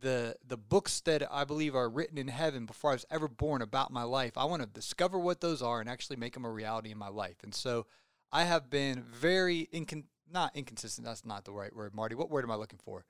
the 0.00 0.36
the 0.46 0.56
books 0.56 1.00
that 1.00 1.22
I 1.32 1.44
believe 1.44 1.74
are 1.74 1.88
written 1.88 2.18
in 2.18 2.28
heaven 2.28 2.66
before 2.66 2.90
I 2.90 2.94
was 2.94 3.06
ever 3.10 3.28
born 3.28 3.62
about 3.62 3.90
my 3.92 4.02
life. 4.02 4.32
I 4.36 4.44
want 4.44 4.62
to 4.62 4.68
discover 4.68 5.18
what 5.18 5.40
those 5.40 5.62
are 5.62 5.80
and 5.80 5.88
actually 5.88 6.16
make 6.16 6.34
them 6.34 6.44
a 6.44 6.50
reality 6.50 6.90
in 6.90 6.98
my 6.98 7.08
life. 7.08 7.36
And 7.42 7.54
so 7.54 7.86
I 8.32 8.44
have 8.44 8.70
been 8.70 9.02
very 9.02 9.68
incon- 9.72 10.04
not 10.30 10.54
inconsistent. 10.54 11.06
That's 11.06 11.24
not 11.24 11.44
the 11.44 11.52
right 11.52 11.74
word, 11.74 11.94
Marty. 11.94 12.14
What 12.14 12.30
word 12.30 12.44
am 12.44 12.50
I 12.50 12.56
looking 12.56 12.80
for? 12.82 13.04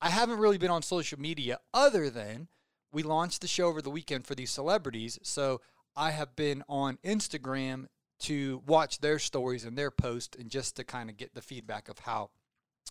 I 0.00 0.10
haven't 0.10 0.38
really 0.38 0.58
been 0.58 0.70
on 0.70 0.82
social 0.82 1.20
media 1.20 1.60
other 1.72 2.10
than 2.10 2.48
we 2.92 3.02
launched 3.02 3.40
the 3.40 3.48
show 3.48 3.68
over 3.68 3.80
the 3.80 3.90
weekend 3.90 4.26
for 4.26 4.34
these 4.34 4.50
celebrities. 4.50 5.18
So 5.22 5.60
I 5.96 6.10
have 6.10 6.34
been 6.36 6.62
on 6.68 6.98
Instagram 7.04 7.86
to 8.20 8.62
watch 8.66 9.00
their 9.00 9.18
stories 9.18 9.64
and 9.64 9.76
their 9.76 9.90
posts 9.90 10.36
and 10.38 10.50
just 10.50 10.76
to 10.76 10.84
kind 10.84 11.10
of 11.10 11.16
get 11.16 11.34
the 11.34 11.42
feedback 11.42 11.88
of 11.88 12.00
how 12.00 12.30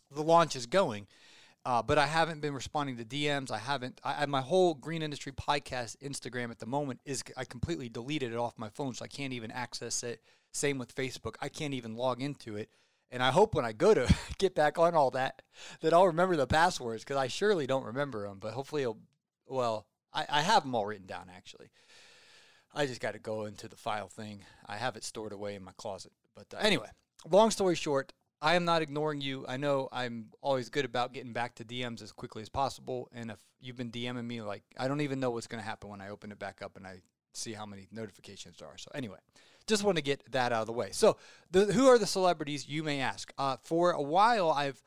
the 0.10 0.24
launch 0.24 0.56
is 0.56 0.66
going. 0.66 1.08
Uh, 1.64 1.82
but 1.82 1.98
I 2.00 2.08
haven't 2.08 2.42
been 2.42 2.56
responding 2.56 2.98
to 2.98 3.06
DMs. 3.06 3.52
I 3.52 3.60
haven't. 3.60 4.02
I, 4.04 4.26
my 4.26 4.42
whole 4.42 4.74
Green 4.74 5.04
Industry 5.04 5.32
Podcast 5.32 5.96
Instagram 5.98 6.50
at 6.50 6.60
the 6.60 6.66
moment 6.66 7.02
is 7.06 7.24
I 7.38 7.46
completely 7.46 7.88
deleted 7.88 8.32
it 8.34 8.38
off 8.38 8.58
my 8.58 8.70
phone, 8.70 8.96
so 8.96 9.06
I 9.06 9.08
can't 9.08 9.34
even 9.34 9.52
access 9.52 10.02
it. 10.04 10.22
Same 10.52 10.80
with 10.80 10.96
Facebook. 10.96 11.36
I 11.40 11.50
can't 11.50 11.74
even 11.74 11.96
log 11.96 12.22
into 12.22 12.58
it. 12.58 12.70
And 13.12 13.22
I 13.22 13.30
hope 13.30 13.54
when 13.54 13.66
I 13.66 13.74
go 13.74 13.94
to 13.94 14.12
get 14.40 14.56
back 14.56 14.80
on 14.80 14.96
all 14.96 15.12
that, 15.12 15.42
that 15.82 15.94
I'll 15.94 16.08
remember 16.08 16.36
the 16.36 16.48
passwords 16.48 17.04
because 17.04 17.18
I 17.18 17.28
surely 17.28 17.68
don't 17.68 17.86
remember 17.86 18.28
them. 18.28 18.40
But 18.40 18.54
hopefully, 18.54 18.82
it'll, 18.82 18.98
well, 19.48 19.86
I, 20.14 20.26
I 20.30 20.42
have 20.42 20.64
them 20.64 20.74
all 20.74 20.86
written 20.86 21.08
down 21.08 21.28
actually. 21.36 21.70
I 22.74 22.86
just 22.86 23.02
got 23.02 23.14
to 23.14 23.20
go 23.20 23.46
into 23.46 23.68
the 23.68 23.76
file 23.76 24.08
thing. 24.08 24.46
I 24.66 24.78
have 24.78 24.96
it 24.96 25.04
stored 25.04 25.34
away 25.34 25.56
in 25.56 25.64
my 25.64 25.74
closet. 25.78 26.14
But 26.36 26.48
uh, 26.54 26.60
anyway, 26.62 26.88
long 27.30 27.52
story 27.52 27.76
short, 27.76 28.14
I 28.42 28.56
am 28.56 28.66
not 28.66 28.82
ignoring 28.82 29.22
you. 29.22 29.46
I 29.48 29.58
know 29.58 29.88
I'm 29.92 30.30
always 30.42 30.70
good 30.70 30.86
about 30.86 31.14
getting 31.14 31.32
back 31.32 31.56
to 31.56 31.64
DMs 31.64 32.02
as 32.02 32.12
quickly 32.12 32.42
as 32.42 32.50
possible. 32.50 33.08
And 33.14 33.30
if 33.30 33.38
you've 33.60 33.76
been 33.76 33.92
DMing 33.92 34.26
me, 34.26 34.42
like, 34.42 34.64
I 34.78 34.88
don't 34.88 35.02
even 35.02 35.20
know 35.20 35.30
what's 35.30 35.48
going 35.48 35.62
to 35.62 35.68
happen 35.68 35.90
when 35.90 36.02
I 36.02 36.10
open 36.10 36.32
it 36.32 36.40
back 36.40 36.62
up 36.64 36.76
and 36.76 36.88
I 36.88 37.02
see 37.34 37.54
how 37.54 37.68
many 37.68 37.88
notifications 37.92 38.58
there 38.58 38.68
are. 38.68 38.78
So, 38.78 38.90
anyway, 38.96 39.20
just 39.68 39.84
want 39.84 39.98
to 39.98 40.04
get 40.04 40.32
that 40.32 40.52
out 40.52 40.62
of 40.62 40.68
the 40.68 40.74
way. 40.74 40.90
So, 40.92 41.18
the, 41.52 41.66
who 41.66 41.88
are 41.88 42.00
the 42.00 42.08
celebrities? 42.08 42.68
You 42.68 42.82
may 42.82 43.00
ask. 43.00 43.32
Uh, 43.38 43.58
for 43.62 43.92
a 43.92 44.02
while, 44.02 44.50
I've 44.50 44.82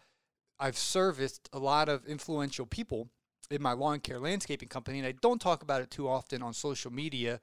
I've 0.58 0.76
serviced 0.76 1.48
a 1.52 1.58
lot 1.58 1.88
of 1.88 2.06
influential 2.06 2.66
people 2.66 3.08
in 3.50 3.62
my 3.62 3.72
lawn 3.72 4.00
care 4.00 4.18
landscaping 4.18 4.68
company, 4.68 4.98
and 4.98 5.06
I 5.06 5.12
don't 5.12 5.40
talk 5.40 5.62
about 5.62 5.80
it 5.80 5.90
too 5.90 6.08
often 6.08 6.42
on 6.42 6.54
social 6.54 6.92
media 6.92 7.40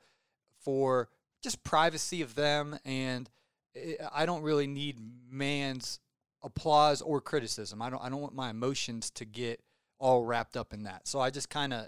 for 0.60 1.10
just 1.41 1.63
privacy 1.63 2.22
of 2.22 2.36
them, 2.36 2.77
and 2.86 3.30
I 4.13 4.25
don't 4.25 4.42
really 4.42 4.68
need 4.68 4.98
man's 5.30 6.00
applause 6.44 7.01
or 7.01 7.22
criticism. 7.22 7.82
I 7.82 7.90
don't 7.90 8.04
I 8.04 8.10
don't 8.10 8.22
want 8.22 8.36
my 8.36 8.50
emotions 8.50 9.10
to 9.12 9.25
get 9.25 9.62
all 10.00 10.24
wrapped 10.24 10.58
up 10.58 10.74
in 10.74 10.84
that. 10.84 11.08
So 11.08 11.20
I 11.20 11.30
just 11.30 11.50
kind 11.50 11.74
of 11.74 11.88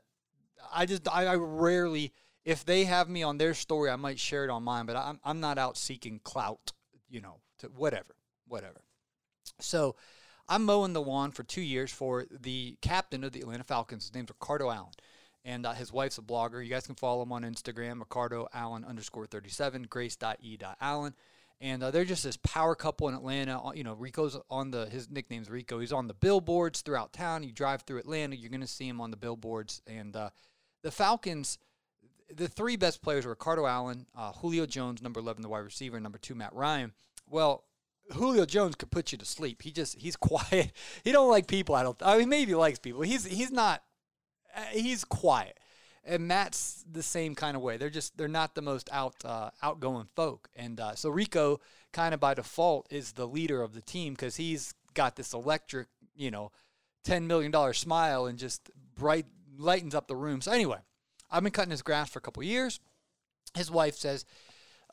I 0.73 0.85
just 0.85 1.07
I, 1.07 1.25
I, 1.25 1.35
rarely 1.35 2.13
if 2.45 2.63
they 2.63 2.85
have 2.85 3.09
me 3.09 3.23
on 3.23 3.37
their 3.37 3.53
story, 3.53 3.89
I 3.89 3.95
might 3.95 4.19
share 4.19 4.45
it 4.45 4.49
on 4.49 4.63
mine, 4.63 4.85
but 4.85 4.95
I'm 4.95 5.19
I'm 5.23 5.39
not 5.39 5.57
out 5.57 5.77
seeking 5.77 6.19
clout, 6.23 6.71
you 7.09 7.21
know, 7.21 7.39
to 7.59 7.67
whatever, 7.67 8.15
whatever. 8.47 8.81
So 9.59 9.95
I'm 10.47 10.65
mowing 10.65 10.93
the 10.93 11.01
lawn 11.01 11.31
for 11.31 11.43
two 11.43 11.61
years 11.61 11.91
for 11.91 12.25
the 12.29 12.77
captain 12.81 13.23
of 13.23 13.31
the 13.31 13.41
Atlanta 13.41 13.63
Falcons. 13.63 14.03
His 14.03 14.13
name's 14.13 14.29
Ricardo 14.29 14.69
Allen. 14.69 14.93
And 15.45 15.65
uh, 15.65 15.73
his 15.73 15.91
wife's 15.91 16.17
a 16.17 16.21
blogger. 16.21 16.63
You 16.63 16.69
guys 16.69 16.85
can 16.85 16.95
follow 16.95 17.21
him 17.21 17.33
on 17.33 17.43
Instagram, 17.43 17.99
Ricardo 17.99 18.47
Allen 18.53 18.85
underscore 18.85 19.25
37, 19.25 19.87
grace.e.allen. 19.89 21.15
And 21.63 21.81
uh, 21.81 21.91
they're 21.91 22.03
just 22.03 22.25
this 22.25 22.35
power 22.35 22.75
couple 22.75 23.07
in 23.07 23.15
Atlanta. 23.15 23.57
Uh, 23.57 23.71
you 23.73 23.85
know, 23.85 23.93
Rico's 23.93 24.37
on 24.49 24.69
the, 24.69 24.85
his 24.87 25.09
nickname's 25.09 25.49
Rico. 25.49 25.79
He's 25.79 25.93
on 25.93 26.07
the 26.07 26.13
billboards 26.13 26.81
throughout 26.81 27.13
town. 27.13 27.41
You 27.41 27.53
drive 27.53 27.83
through 27.83 27.99
Atlanta, 27.99 28.35
you're 28.35 28.49
going 28.49 28.59
to 28.59 28.67
see 28.67 28.85
him 28.85 28.99
on 28.99 29.11
the 29.11 29.17
billboards. 29.17 29.81
And 29.87 30.13
uh, 30.13 30.31
the 30.81 30.91
Falcons, 30.91 31.57
the 32.35 32.49
three 32.49 32.75
best 32.75 33.01
players 33.01 33.25
were 33.25 33.31
Ricardo 33.31 33.65
Allen, 33.65 34.07
uh, 34.13 34.33
Julio 34.33 34.65
Jones, 34.65 35.01
number 35.01 35.21
11, 35.21 35.41
the 35.41 35.47
wide 35.47 35.59
receiver, 35.59 36.01
number 36.01 36.17
two, 36.17 36.35
Matt 36.35 36.53
Ryan. 36.53 36.91
Well, 37.29 37.63
Julio 38.11 38.45
Jones 38.45 38.75
could 38.75 38.91
put 38.91 39.13
you 39.13 39.17
to 39.17 39.25
sleep. 39.25 39.61
He 39.61 39.71
just 39.71 39.97
he's 39.97 40.15
quiet. 40.17 40.73
He 41.05 41.13
don't 41.13 41.29
like 41.29 41.47
people. 41.47 41.75
I 41.75 41.83
don't. 41.83 41.97
I 42.01 42.17
mean, 42.17 42.27
maybe 42.27 42.51
he 42.51 42.55
likes 42.55 42.77
people. 42.79 43.03
He's 43.03 43.23
he's 43.23 43.51
not. 43.51 43.83
Uh, 44.53 44.61
he's 44.71 45.05
quiet, 45.05 45.57
and 46.05 46.27
Matt's 46.27 46.83
the 46.91 47.03
same 47.03 47.35
kind 47.35 47.55
of 47.55 47.61
way. 47.61 47.77
They're 47.77 47.89
just 47.89 48.17
they're 48.17 48.27
not 48.27 48.55
the 48.55 48.61
most 48.61 48.89
out 48.91 49.15
uh, 49.23 49.51
outgoing 49.61 50.07
folk, 50.15 50.49
and 50.55 50.79
uh, 50.79 50.95
so 50.95 51.09
Rico 51.09 51.59
kind 51.91 52.13
of 52.13 52.19
by 52.19 52.33
default 52.33 52.87
is 52.91 53.13
the 53.13 53.27
leader 53.27 53.61
of 53.61 53.73
the 53.73 53.81
team 53.81 54.13
because 54.13 54.35
he's 54.35 54.73
got 54.93 55.15
this 55.15 55.33
electric, 55.33 55.87
you 56.15 56.31
know, 56.31 56.51
ten 57.03 57.27
million 57.27 57.51
dollar 57.51 57.73
smile 57.73 58.25
and 58.25 58.37
just 58.37 58.69
bright 58.95 59.25
lightens 59.57 59.95
up 59.95 60.07
the 60.07 60.15
room. 60.15 60.41
So 60.41 60.51
anyway, 60.51 60.79
I've 61.31 61.43
been 61.43 61.51
cutting 61.51 61.71
his 61.71 61.81
grass 61.81 62.09
for 62.09 62.19
a 62.19 62.21
couple 62.21 62.43
years. 62.43 62.79
His 63.55 63.71
wife 63.71 63.95
says. 63.95 64.25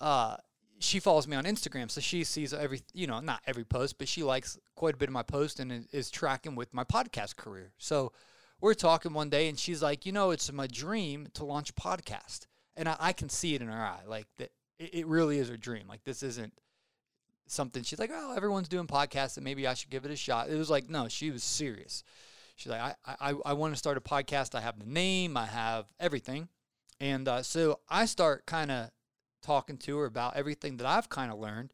Uh, 0.00 0.36
she 0.82 0.98
follows 0.98 1.28
me 1.28 1.36
on 1.36 1.44
Instagram, 1.44 1.90
so 1.90 2.00
she 2.00 2.24
sees 2.24 2.54
every, 2.54 2.80
you 2.94 3.06
know, 3.06 3.20
not 3.20 3.42
every 3.46 3.64
post, 3.64 3.98
but 3.98 4.08
she 4.08 4.22
likes 4.22 4.58
quite 4.76 4.94
a 4.94 4.96
bit 4.96 5.10
of 5.10 5.12
my 5.12 5.22
post 5.22 5.60
and 5.60 5.86
is 5.92 6.10
tracking 6.10 6.54
with 6.54 6.72
my 6.72 6.84
podcast 6.84 7.36
career. 7.36 7.72
So 7.76 8.12
we're 8.60 8.74
talking 8.74 9.12
one 9.12 9.30
day, 9.30 9.48
and 9.48 9.58
she's 9.58 9.82
like, 9.82 10.06
you 10.06 10.12
know, 10.12 10.30
it's 10.30 10.52
my 10.52 10.66
dream 10.66 11.28
to 11.34 11.44
launch 11.44 11.70
a 11.70 11.74
podcast, 11.74 12.46
and 12.76 12.88
I, 12.88 12.96
I 12.98 13.12
can 13.12 13.28
see 13.28 13.54
it 13.54 13.62
in 13.62 13.68
her 13.68 13.82
eye, 13.82 14.02
like 14.06 14.26
that. 14.38 14.50
It, 14.78 14.94
it 14.94 15.06
really 15.06 15.38
is 15.38 15.48
her 15.48 15.56
dream. 15.56 15.86
Like 15.88 16.04
this 16.04 16.22
isn't 16.22 16.54
something. 17.46 17.82
She's 17.82 17.98
like, 17.98 18.10
oh, 18.12 18.34
everyone's 18.36 18.68
doing 18.68 18.86
podcasts, 18.86 19.36
and 19.36 19.44
maybe 19.44 19.66
I 19.66 19.74
should 19.74 19.90
give 19.90 20.04
it 20.04 20.10
a 20.10 20.16
shot. 20.16 20.50
It 20.50 20.56
was 20.56 20.70
like, 20.70 20.88
no, 20.88 21.08
she 21.08 21.30
was 21.30 21.42
serious. 21.42 22.02
She's 22.56 22.70
like, 22.70 22.80
I, 22.80 22.94
I, 23.20 23.34
I 23.46 23.52
want 23.54 23.72
to 23.72 23.78
start 23.78 23.96
a 23.96 24.02
podcast. 24.02 24.54
I 24.54 24.60
have 24.60 24.78
the 24.78 24.86
name, 24.86 25.36
I 25.36 25.46
have 25.46 25.86
everything, 25.98 26.48
and 27.00 27.26
uh, 27.26 27.42
so 27.42 27.80
I 27.88 28.04
start 28.04 28.46
kind 28.46 28.70
of 28.70 28.90
talking 29.42 29.78
to 29.78 29.98
her 29.98 30.04
about 30.04 30.36
everything 30.36 30.76
that 30.76 30.86
I've 30.86 31.08
kind 31.08 31.32
of 31.32 31.38
learned. 31.38 31.72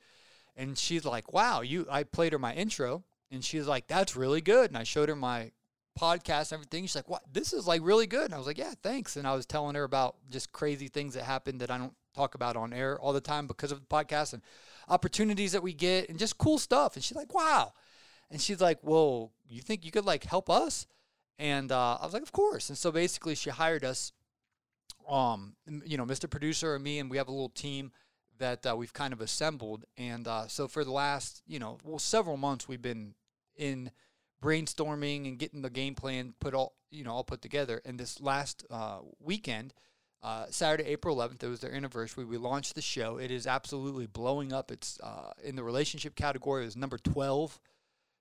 And 0.56 0.78
she's 0.78 1.04
like, 1.04 1.32
wow, 1.32 1.60
you, 1.60 1.86
I 1.90 2.04
played 2.04 2.32
her 2.32 2.38
my 2.38 2.54
intro 2.54 3.04
and 3.30 3.44
she's 3.44 3.66
like, 3.66 3.86
that's 3.86 4.16
really 4.16 4.40
good. 4.40 4.70
And 4.70 4.78
I 4.78 4.84
showed 4.84 5.08
her 5.08 5.16
my 5.16 5.52
podcast 5.96 6.52
and 6.52 6.58
everything. 6.58 6.84
She's 6.84 6.96
like, 6.96 7.08
what? 7.08 7.22
This 7.32 7.52
is 7.52 7.66
like 7.66 7.80
really 7.84 8.06
good. 8.06 8.26
And 8.26 8.34
I 8.34 8.38
was 8.38 8.46
like, 8.46 8.58
yeah, 8.58 8.74
thanks. 8.82 9.16
And 9.16 9.26
I 9.26 9.34
was 9.34 9.46
telling 9.46 9.74
her 9.74 9.84
about 9.84 10.16
just 10.30 10.52
crazy 10.52 10.88
things 10.88 11.14
that 11.14 11.24
happened 11.24 11.60
that 11.60 11.70
I 11.70 11.78
don't 11.78 11.94
talk 12.14 12.34
about 12.34 12.56
on 12.56 12.72
air 12.72 12.98
all 12.98 13.12
the 13.12 13.20
time 13.20 13.46
because 13.46 13.72
of 13.72 13.80
the 13.80 13.86
podcast 13.86 14.32
and 14.32 14.42
opportunities 14.88 15.52
that 15.52 15.62
we 15.62 15.72
get 15.72 16.08
and 16.08 16.18
just 16.18 16.38
cool 16.38 16.58
stuff. 16.58 16.94
And 16.94 17.04
she's 17.04 17.16
like, 17.16 17.34
wow. 17.34 17.72
And 18.30 18.40
she's 18.40 18.60
like, 18.60 18.78
well, 18.82 19.32
you 19.48 19.60
think 19.60 19.84
you 19.84 19.90
could 19.90 20.04
like 20.04 20.24
help 20.24 20.50
us? 20.50 20.86
And 21.38 21.70
uh, 21.70 21.98
I 22.00 22.04
was 22.04 22.14
like, 22.14 22.22
of 22.22 22.32
course. 22.32 22.68
And 22.68 22.78
so 22.78 22.90
basically, 22.90 23.34
she 23.34 23.50
hired 23.50 23.84
us 23.84 24.12
um, 25.08 25.54
you 25.84 25.96
know, 25.96 26.04
Mr. 26.04 26.28
Producer 26.28 26.74
and 26.74 26.84
me, 26.84 26.98
and 26.98 27.10
we 27.10 27.16
have 27.16 27.28
a 27.28 27.32
little 27.32 27.48
team 27.48 27.92
that 28.38 28.66
uh, 28.66 28.74
we've 28.76 28.92
kind 28.92 29.12
of 29.12 29.20
assembled. 29.20 29.84
And 29.96 30.26
uh, 30.26 30.48
so 30.48 30.68
for 30.68 30.84
the 30.84 30.90
last, 30.90 31.42
you 31.46 31.58
know, 31.58 31.78
well, 31.84 31.98
several 31.98 32.36
months, 32.36 32.68
we've 32.68 32.82
been 32.82 33.14
in 33.56 33.90
brainstorming 34.46 35.26
and 35.26 35.38
getting 35.38 35.62
the 35.62 35.70
game 35.70 35.94
plan 35.94 36.34
put 36.40 36.54
all, 36.54 36.74
you 36.90 37.02
know, 37.02 37.12
all 37.12 37.24
put 37.24 37.42
together. 37.42 37.82
And 37.84 37.98
this 37.98 38.20
last 38.20 38.64
uh, 38.70 38.98
weekend, 39.20 39.74
uh, 40.22 40.46
Saturday, 40.50 40.84
April 40.84 41.16
11th, 41.16 41.42
it 41.42 41.48
was 41.48 41.60
their 41.60 41.74
anniversary. 41.74 42.24
We 42.24 42.36
launched 42.36 42.74
the 42.74 42.82
show. 42.82 43.18
It 43.18 43.30
is 43.30 43.46
absolutely 43.46 44.06
blowing 44.06 44.52
up. 44.52 44.70
It's 44.70 45.00
uh, 45.02 45.32
in 45.42 45.56
the 45.56 45.64
relationship 45.64 46.14
category. 46.14 46.62
It 46.62 46.66
was 46.66 46.76
number 46.76 46.98
12 46.98 47.58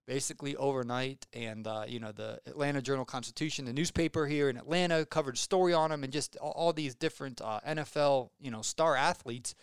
basically 0.08 0.55
overnight. 0.55 1.25
And, 1.34 1.65
uh, 1.67 1.86
you 1.88 2.00
know, 2.00 2.12
the 2.12 2.39
Atlanta 2.46 2.82
Journal 2.82 3.05
Constitution, 3.05 3.65
the 3.65 3.74
newspaper 3.74 4.27
here 4.27 4.50
in 4.50 4.58
Atlanta, 4.58 5.05
covered 5.05 5.38
story 5.38 5.74
on 5.74 5.89
them, 5.89 6.03
and 6.03 6.13
just 6.13 6.38
all, 6.38 6.51
all 6.51 6.74
these 6.74 6.96
different 6.96 7.41
uh, 7.41 7.60
NFL, 7.67 8.29
you 8.39 8.51
know, 8.51 8.62
star 8.62 8.96
athletes 8.96 9.55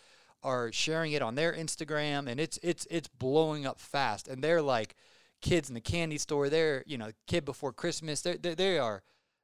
are 0.43 0.71
sharing 0.71 1.13
it 1.13 1.21
on 1.21 1.35
their 1.35 1.53
Instagram, 1.53 2.27
and 2.27 2.39
it's 2.39 2.59
it's 2.61 2.85
it's 2.91 3.07
blowing 3.07 3.65
up 3.65 3.79
fast. 3.79 4.27
And 4.27 4.43
they're 4.43 4.61
like 4.61 4.95
kids 5.43 5.69
in 5.69 5.75
the 5.75 5.81
candy 5.81 6.17
store. 6.17 6.49
They're 6.49 6.83
you 6.87 6.97
know, 6.97 7.11
kid 7.27 7.45
before 7.45 7.71
Christmas. 7.71 8.21
They're, 8.21 8.37
they 8.37 8.55
they 8.55 8.79
are 8.79 9.03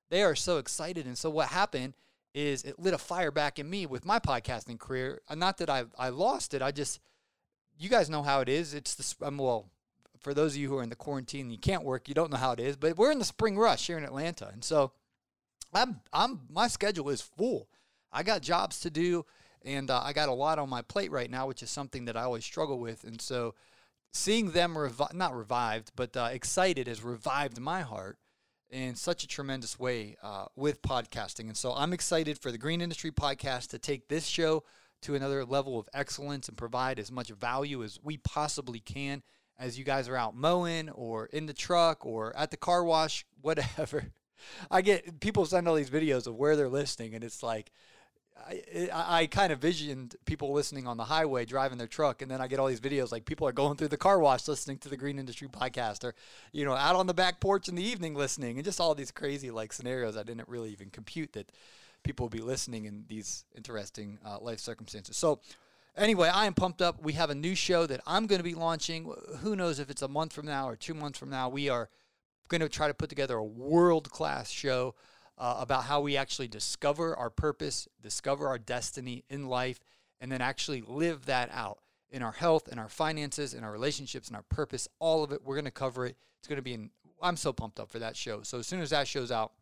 they 0.10 0.24
are 0.24 0.36
so 0.36 0.58
excited. 0.58 1.06
And 1.06 1.18
so 1.18 1.30
what 1.30 1.50
happened 1.50 1.94
is 2.34 2.64
it 2.64 2.80
lit 2.80 2.94
a 2.94 2.98
fire 2.98 3.32
back 3.32 3.60
in 3.60 3.70
me 3.70 3.86
with 3.86 4.06
my 4.06 4.20
podcasting 4.20 4.80
career. 4.80 5.22
Not 5.36 5.58
that 5.60 5.70
I 5.70 5.84
I 5.98 6.10
lost 6.10 6.56
it. 6.56 6.64
I 6.64 6.72
just 6.72 7.00
you 7.78 7.90
guys 7.90 8.10
know 8.10 8.24
how 8.24 8.40
it 8.42 8.50
is. 8.50 8.74
It's 8.74 8.96
the 8.96 9.26
I'm 9.26 9.38
well 9.38 9.70
for 10.20 10.34
those 10.34 10.54
of 10.54 10.58
you 10.58 10.68
who 10.68 10.78
are 10.78 10.84
in 10.84 10.90
the 10.90 10.96
quarantine 10.96 11.44
and 11.44 11.52
you 11.52 11.58
can't 11.58 11.84
work, 11.84 12.10
you 12.10 12.14
don't 12.14 12.30
know 12.30 12.38
how 12.38 12.52
it 12.52 12.60
is, 12.60 12.76
but 12.76 12.98
we're 12.98 13.12
in 13.12 13.20
the 13.20 13.26
spring 13.26 13.58
rush 13.58 13.88
here 13.88 13.98
in 13.98 14.04
Atlanta. 14.04 14.50
And 14.52 14.64
so 14.64 14.92
I'm 15.74 16.02
I'm 16.12 16.42
my 16.50 16.68
schedule 16.68 17.10
is 17.10 17.22
full. 17.22 17.68
I 18.12 18.24
got 18.24 18.42
jobs 18.42 18.80
to 18.82 18.90
do 18.90 19.26
and 19.64 19.92
uh, 19.92 20.02
I 20.04 20.14
got 20.14 20.30
a 20.30 20.34
lot 20.34 20.60
on 20.60 20.70
my 20.70 20.82
plate 20.82 21.12
right 21.12 21.30
now, 21.30 21.48
which 21.48 21.62
is 21.62 21.70
something 21.70 22.06
that 22.06 22.18
I 22.18 22.24
always 22.24 22.46
struggle 22.46 22.80
with. 22.80 23.04
And 23.04 23.22
so 23.22 23.56
seeing 24.12 24.52
them 24.52 24.76
revi- 24.76 25.14
not 25.14 25.36
revived, 25.36 25.92
but 25.96 26.16
uh, 26.16 26.30
excited 26.32 26.88
has 26.88 27.04
revived 27.04 27.60
my 27.60 27.82
heart 27.82 28.18
in 28.70 28.96
such 28.96 29.24
a 29.24 29.28
tremendous 29.28 29.80
way 29.80 30.16
uh, 30.22 30.46
with 30.56 30.82
podcasting. 30.82 31.48
And 31.48 31.58
so 31.58 31.74
I'm 31.74 31.94
excited 31.94 32.38
for 32.38 32.52
the 32.52 32.58
Green 32.58 32.82
Industry 32.82 33.12
Podcast 33.12 33.70
to 33.70 33.80
take 33.80 34.08
this 34.08 34.26
show 34.26 34.64
to 35.02 35.16
another 35.16 35.46
level 35.46 35.80
of 35.80 35.88
excellence 35.94 36.48
and 36.48 36.58
provide 36.58 37.00
as 37.00 37.12
much 37.12 37.30
value 37.30 37.84
as 37.84 38.00
we 38.04 38.18
possibly 38.18 38.80
can 38.80 39.24
as 39.58 39.78
you 39.78 39.84
guys 39.84 40.08
are 40.08 40.16
out 40.16 40.36
mowing 40.36 40.90
or 40.90 41.26
in 41.28 41.46
the 41.46 41.54
truck 41.54 42.06
or 42.06 42.36
at 42.36 42.52
the 42.52 42.58
car 42.58 42.84
wash, 42.84 43.26
whatever. 43.42 44.12
I 44.72 44.82
get 44.82 45.20
people 45.20 45.46
send 45.46 45.68
all 45.68 45.76
these 45.76 45.90
videos 45.90 46.26
of 46.26 46.36
where 46.36 46.56
they're 46.56 46.70
listening, 46.70 47.14
and 47.14 47.26
it's 47.26 47.44
like 47.44 47.72
I, 48.48 48.90
I, 48.94 49.26
kind 49.28 49.52
of 49.52 49.60
visioned 49.60 50.16
people 50.26 50.52
listening 50.54 50.88
on 50.88 50.98
the 50.98 51.04
highway 51.04 51.46
driving 51.46 51.78
their 51.78 51.88
truck, 51.88 52.22
and 52.22 52.30
then 52.30 52.42
I 52.42 52.48
get 52.48 52.60
all 52.60 52.68
these 52.68 52.80
videos 52.80 53.12
like 53.12 53.26
people 53.26 53.48
are 53.48 53.52
going 53.52 53.78
through 53.78 53.90
the 53.90 53.98
car 53.98 54.20
wash 54.20 54.48
listening 54.48 54.78
to 54.80 54.90
the 54.90 54.98
Green 54.98 55.20
Industry 55.20 55.48
podcast, 55.48 56.04
or 56.04 56.16
you 56.52 56.66
know, 56.66 56.74
out 56.74 56.96
on 56.96 57.08
the 57.08 57.14
back 57.14 57.40
porch 57.40 57.68
in 57.68 57.76
the 57.76 57.84
evening 57.84 58.16
listening, 58.16 58.58
and 58.58 58.66
just 58.66 58.80
all 58.80 58.96
these 58.96 59.12
crazy 59.12 59.52
like 59.52 59.74
scenarios 59.74 60.18
I 60.18 60.24
didn't 60.24 60.48
really 60.48 60.72
even 60.72 60.90
compute 60.90 61.34
that 61.34 61.52
people 62.04 62.26
would 62.26 62.34
be 62.34 62.42
listening 62.42 62.86
in 62.86 63.06
these 63.08 63.46
interesting 63.56 64.20
uh, 64.26 64.40
life 64.40 64.60
circumstances. 64.60 65.18
So 65.18 65.40
Anyway, 65.98 66.30
I 66.30 66.46
am 66.46 66.54
pumped 66.54 66.82
up. 66.82 67.04
We 67.04 67.14
have 67.14 67.30
a 67.30 67.36
new 67.36 67.56
show 67.56 67.86
that 67.86 68.00
I'm 68.08 68.26
going 68.26 68.40
to 68.40 68.44
be 68.44 68.54
launching. 68.54 69.12
Who 69.42 69.56
knows 69.56 69.80
if 69.80 69.90
it's 69.90 70.02
a 70.02 70.08
month 70.08 70.32
from 70.32 70.46
now 70.46 70.70
or 70.70 70.78
two 70.78 70.94
months 70.94 71.20
from 71.20 71.30
now? 71.30 71.50
We 71.50 71.68
are 71.68 71.90
going 72.48 72.62
to 72.62 72.70
try 72.70 72.88
to 72.88 72.94
put 72.94 73.10
together 73.10 73.36
a 73.36 73.44
world 73.44 74.10
class 74.10 74.50
show 74.50 74.96
uh, 75.40 75.56
about 75.60 75.86
how 75.86 76.02
we 76.02 76.18
actually 76.18 76.48
discover 76.48 77.16
our 77.16 77.30
purpose, 77.30 77.88
discover 78.02 78.48
our 78.48 78.60
destiny 78.60 79.24
in 79.30 79.48
life, 79.48 79.80
and 80.20 80.32
then 80.32 80.42
actually 80.42 80.82
live 80.82 81.26
that 81.26 81.50
out 81.54 81.80
in 82.12 82.22
our 82.22 82.34
health, 82.34 82.68
in 82.68 82.78
our 82.78 82.90
finances, 82.90 83.54
in 83.54 83.64
our 83.64 83.72
relationships, 83.72 84.30
in 84.30 84.36
our 84.36 84.44
purpose. 84.44 84.88
All 85.00 85.24
of 85.24 85.32
it. 85.32 85.42
We're 85.44 85.56
going 85.56 85.66
to 85.66 85.72
cover 85.72 86.06
it. 86.06 86.18
It's 86.40 86.48
going 86.48 86.58
to 86.58 86.64
be 86.64 86.74
in. 86.74 86.90
I'm 87.22 87.38
so 87.38 87.54
pumped 87.54 87.80
up 87.80 87.90
for 87.90 88.00
that 88.00 88.16
show. 88.16 88.42
So 88.44 88.60
as 88.60 88.68
soon 88.68 88.82
as 88.82 88.90
that 88.90 89.08
show's 89.08 89.32
out, 89.32 89.54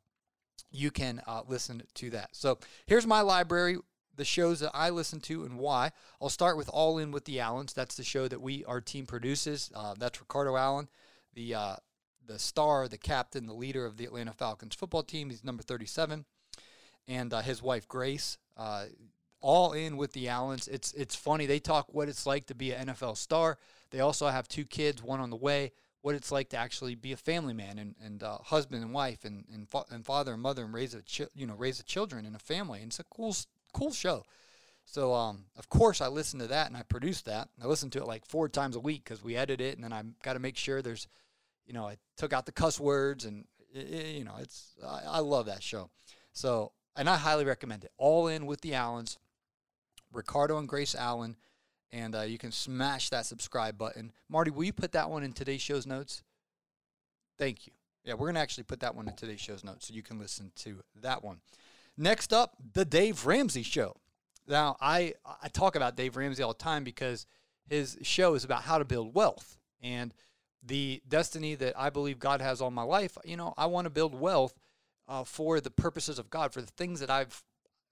you 0.71 0.91
can 0.91 1.21
uh, 1.27 1.41
listen 1.47 1.83
to 1.95 2.09
that. 2.11 2.29
So 2.35 2.59
here's 2.85 3.05
my 3.05 3.21
library 3.21 3.77
the 4.15 4.25
shows 4.25 4.59
that 4.59 4.71
I 4.73 4.89
listen 4.89 5.19
to 5.21 5.45
and 5.45 5.59
why. 5.59 5.91
I'll 6.19 6.29
start 6.29 6.57
with 6.57 6.69
All 6.69 6.97
In 6.97 7.11
with 7.11 7.25
the 7.25 7.39
Allens. 7.39 7.73
That's 7.73 7.95
the 7.95 8.03
show 8.03 8.27
that 8.27 8.41
we 8.41 8.65
our 8.65 8.81
team 8.81 9.05
produces. 9.05 9.71
Uh, 9.73 9.93
that's 9.97 10.19
Ricardo 10.19 10.55
Allen, 10.55 10.89
the 11.35 11.53
uh, 11.53 11.75
the 12.27 12.39
star, 12.39 12.87
the 12.87 12.97
captain, 12.97 13.45
the 13.45 13.53
leader 13.53 13.85
of 13.85 13.97
the 13.97 14.05
Atlanta 14.05 14.33
Falcons 14.33 14.75
football 14.75 15.03
team. 15.03 15.29
He's 15.29 15.43
number 15.43 15.63
37, 15.63 16.25
and 17.07 17.33
uh, 17.33 17.41
his 17.41 17.61
wife 17.61 17.87
Grace. 17.87 18.37
Uh, 18.55 18.85
All 19.39 19.73
in 19.73 19.97
with 19.97 20.13
the 20.13 20.27
Allens. 20.29 20.67
It's 20.67 20.91
it's 20.93 21.15
funny. 21.15 21.45
They 21.45 21.59
talk 21.59 21.93
what 21.93 22.09
it's 22.09 22.25
like 22.25 22.47
to 22.47 22.55
be 22.55 22.71
an 22.71 22.87
NFL 22.87 23.17
star. 23.17 23.57
They 23.91 23.99
also 23.99 24.27
have 24.27 24.47
two 24.47 24.65
kids, 24.65 25.01
one 25.03 25.19
on 25.19 25.29
the 25.29 25.35
way. 25.37 25.71
What 26.01 26.15
it's 26.15 26.31
like 26.31 26.49
to 26.49 26.57
actually 26.57 26.95
be 26.95 27.11
a 27.11 27.17
family 27.17 27.53
man 27.53 27.77
and, 27.79 27.95
and 28.03 28.23
uh, 28.23 28.37
husband 28.39 28.83
and 28.83 28.93
wife 28.93 29.25
and 29.25 29.45
and, 29.53 29.69
fa- 29.69 29.85
and 29.91 30.05
father 30.05 30.33
and 30.33 30.41
mother 30.41 30.63
and 30.63 30.73
raise 30.73 30.93
a 30.95 31.01
chi- 31.01 31.31
you 31.35 31.45
know 31.45 31.55
raise 31.55 31.77
the 31.77 31.83
children 31.83 32.25
in 32.25 32.33
a 32.35 32.39
family. 32.39 32.79
And 32.81 32.89
it's 32.89 32.99
a 32.99 33.03
cool 33.03 33.35
cool 33.73 33.91
show. 33.93 34.23
So 34.85 35.13
um, 35.13 35.45
of 35.57 35.69
course 35.69 36.01
I 36.01 36.07
listened 36.07 36.41
to 36.41 36.47
that 36.47 36.67
and 36.67 36.77
I 36.77 36.83
produced 36.83 37.25
that. 37.25 37.49
I 37.61 37.67
listened 37.67 37.91
to 37.93 37.99
it 37.99 38.07
like 38.07 38.25
four 38.25 38.47
times 38.49 38.75
a 38.75 38.79
week 38.79 39.03
because 39.03 39.23
we 39.23 39.35
edit 39.35 39.59
it 39.61 39.75
and 39.75 39.83
then 39.83 39.93
I 39.93 40.03
got 40.23 40.33
to 40.33 40.39
make 40.39 40.55
sure 40.57 40.81
there's, 40.81 41.07
you 41.67 41.73
know, 41.73 41.85
I 41.85 41.97
took 42.15 42.33
out 42.33 42.45
the 42.45 42.51
cuss 42.51 42.79
words 42.79 43.25
and 43.25 43.45
you 43.73 44.23
know 44.23 44.35
it's 44.39 44.75
I, 44.83 45.01
I 45.07 45.19
love 45.19 45.45
that 45.45 45.61
show. 45.61 45.89
So 46.31 46.71
and 46.95 47.09
I 47.09 47.17
highly 47.17 47.45
recommend 47.45 47.83
it. 47.83 47.91
All 47.97 48.27
in 48.27 48.45
with 48.45 48.61
the 48.61 48.73
Allens, 48.73 49.19
Ricardo 50.11 50.57
and 50.57 50.67
Grace 50.67 50.95
Allen, 50.95 51.35
and 51.91 52.15
uh, 52.15 52.21
you 52.21 52.37
can 52.37 52.51
smash 52.51 53.09
that 53.09 53.25
subscribe 53.25 53.77
button. 53.77 54.11
Marty, 54.29 54.49
will 54.49 54.63
you 54.63 54.73
put 54.73 54.93
that 54.93 55.09
one 55.09 55.23
in 55.23 55.33
today's 55.33 55.61
show's 55.61 55.85
notes? 55.85 56.23
Thank 57.37 57.67
you. 57.67 57.73
Yeah, 58.03 58.13
we're 58.13 58.27
gonna 58.27 58.39
actually 58.39 58.63
put 58.63 58.79
that 58.79 58.95
one 58.95 59.07
in 59.07 59.15
today's 59.15 59.41
show's 59.41 59.63
notes 59.63 59.87
so 59.87 59.93
you 59.93 60.01
can 60.01 60.17
listen 60.17 60.51
to 60.57 60.81
that 61.01 61.23
one. 61.23 61.41
Next 61.97 62.31
up, 62.31 62.55
the 62.73 62.85
Dave 62.85 63.25
Ramsey 63.25 63.63
Show. 63.63 63.97
Now, 64.47 64.77
I 64.79 65.13
I 65.41 65.49
talk 65.49 65.75
about 65.75 65.97
Dave 65.97 66.15
Ramsey 66.15 66.41
all 66.41 66.53
the 66.53 66.63
time 66.63 66.85
because 66.85 67.25
his 67.69 67.97
show 68.01 68.33
is 68.35 68.45
about 68.45 68.63
how 68.63 68.77
to 68.77 68.85
build 68.85 69.13
wealth 69.13 69.57
and 69.81 70.13
the 70.63 71.01
destiny 71.07 71.55
that 71.55 71.77
I 71.77 71.89
believe 71.89 72.19
God 72.19 72.41
has 72.41 72.61
on 72.61 72.73
my 72.73 72.83
life. 72.83 73.17
You 73.23 73.37
know, 73.37 73.53
I 73.57 73.67
want 73.67 73.85
to 73.85 73.89
build 73.89 74.19
wealth 74.19 74.53
uh, 75.07 75.23
for 75.23 75.59
the 75.59 75.71
purposes 75.71 76.19
of 76.19 76.29
God, 76.29 76.53
for 76.53 76.61
the 76.61 76.67
things 76.67 76.99
that 76.99 77.09
I've, 77.09 77.43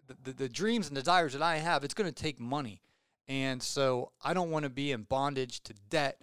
the, 0.07 0.15
the, 0.23 0.33
the 0.33 0.49
dreams 0.49 0.87
and 0.87 0.95
desires 0.95 1.33
that 1.33 1.41
I 1.41 1.57
have. 1.57 1.83
It's 1.83 1.93
going 1.93 2.11
to 2.11 2.23
take 2.23 2.39
money, 2.39 2.81
and 3.27 3.61
so 3.61 4.11
I 4.23 4.33
don't 4.33 4.51
want 4.51 4.63
to 4.63 4.69
be 4.69 4.91
in 4.91 5.03
bondage 5.03 5.61
to 5.63 5.73
debt. 5.89 6.21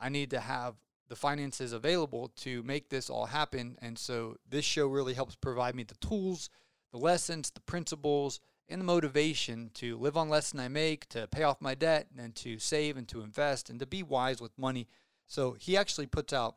I 0.00 0.08
need 0.08 0.30
to 0.30 0.40
have 0.40 0.74
the 1.08 1.16
finances 1.16 1.74
available 1.74 2.32
to 2.36 2.62
make 2.62 2.88
this 2.88 3.10
all 3.10 3.26
happen. 3.26 3.76
And 3.82 3.98
so 3.98 4.38
this 4.48 4.64
show 4.64 4.86
really 4.86 5.12
helps 5.12 5.34
provide 5.34 5.74
me 5.74 5.82
the 5.82 5.94
tools, 5.96 6.48
the 6.90 6.98
lessons, 6.98 7.50
the 7.50 7.60
principles, 7.60 8.40
and 8.68 8.80
the 8.80 8.84
motivation 8.86 9.70
to 9.74 9.98
live 9.98 10.16
on 10.16 10.30
less 10.30 10.50
than 10.50 10.60
I 10.60 10.68
make, 10.68 11.06
to 11.10 11.26
pay 11.26 11.42
off 11.42 11.60
my 11.60 11.74
debt, 11.74 12.06
and 12.16 12.34
to 12.36 12.58
save 12.58 12.96
and 12.96 13.06
to 13.08 13.20
invest 13.20 13.68
and 13.68 13.78
to 13.80 13.86
be 13.86 14.02
wise 14.02 14.40
with 14.40 14.58
money. 14.58 14.88
So 15.32 15.56
he 15.58 15.78
actually 15.78 16.04
puts 16.04 16.34
out 16.34 16.56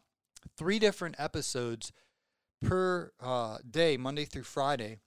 three 0.58 0.80
different 0.80 1.16
episodes 1.18 1.94
per 2.62 3.14
uh, 3.22 3.60
day, 3.72 3.96
Monday 3.96 4.26
through 4.26 4.44
Friday. 4.44 4.98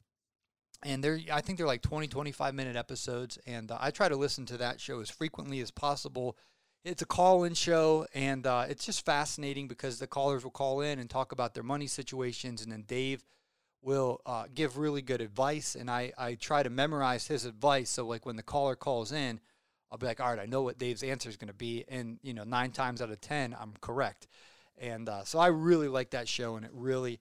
And 0.82 1.04
they're, 1.04 1.20
I 1.30 1.42
think 1.42 1.58
they're 1.58 1.66
like 1.66 1.82
20, 1.82 2.06
25 2.06 2.54
minute 2.54 2.76
episodes. 2.76 3.38
And 3.46 3.70
uh, 3.70 3.76
I 3.78 3.90
try 3.90 4.08
to 4.08 4.16
listen 4.16 4.46
to 4.46 4.56
that 4.56 4.80
show 4.80 5.00
as 5.00 5.10
frequently 5.10 5.60
as 5.60 5.70
possible. 5.70 6.38
It's 6.82 7.02
a 7.02 7.06
call 7.06 7.44
in 7.44 7.52
show, 7.52 8.06
and 8.14 8.46
uh, 8.46 8.64
it's 8.70 8.86
just 8.86 9.04
fascinating 9.04 9.68
because 9.68 9.98
the 9.98 10.06
callers 10.06 10.44
will 10.44 10.50
call 10.50 10.80
in 10.80 10.98
and 10.98 11.10
talk 11.10 11.32
about 11.32 11.52
their 11.52 11.62
money 11.62 11.88
situations. 11.88 12.62
And 12.62 12.72
then 12.72 12.84
Dave 12.86 13.22
will 13.82 14.22
uh, 14.24 14.44
give 14.54 14.78
really 14.78 15.02
good 15.02 15.20
advice. 15.20 15.74
And 15.74 15.90
I, 15.90 16.14
I 16.16 16.36
try 16.36 16.62
to 16.62 16.70
memorize 16.70 17.26
his 17.26 17.44
advice. 17.44 17.90
So, 17.90 18.06
like, 18.06 18.24
when 18.24 18.36
the 18.36 18.42
caller 18.42 18.76
calls 18.76 19.12
in, 19.12 19.40
I'll 19.90 19.98
be 19.98 20.06
like, 20.06 20.20
all 20.20 20.28
right, 20.28 20.38
I 20.38 20.46
know 20.46 20.62
what 20.62 20.78
Dave's 20.78 21.02
answer 21.02 21.28
is 21.28 21.36
going 21.36 21.48
to 21.48 21.54
be. 21.54 21.84
And, 21.88 22.18
you 22.22 22.34
know, 22.34 22.44
nine 22.44 22.72
times 22.72 23.00
out 23.00 23.10
of 23.10 23.20
10, 23.20 23.56
I'm 23.58 23.74
correct. 23.80 24.26
And 24.76 25.08
uh, 25.08 25.24
so 25.24 25.38
I 25.38 25.48
really 25.48 25.88
like 25.88 26.10
that 26.10 26.28
show, 26.28 26.56
and 26.56 26.64
it 26.64 26.70
really 26.72 27.20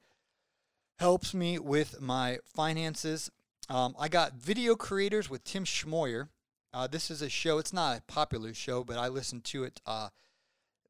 helps 1.00 1.33
me 1.33 1.59
with 1.59 2.01
my 2.01 2.39
finances. 2.43 3.31
Um, 3.69 3.95
I 4.00 4.07
got 4.07 4.33
Video 4.33 4.75
Creators 4.75 5.29
with 5.29 5.43
Tim 5.43 5.63
Schmoyer. 5.63 6.29
Uh, 6.74 6.88
this 6.88 7.09
is 7.09 7.21
a 7.21 7.29
show. 7.29 7.57
It's 7.57 7.74
not 7.74 7.97
a 7.97 8.01
popular 8.01 8.53
show, 8.53 8.83
but 8.83 8.97
I 8.97 9.07
listen 9.07 9.41
to 9.41 9.63
it 9.63 9.81
uh, 9.86 10.09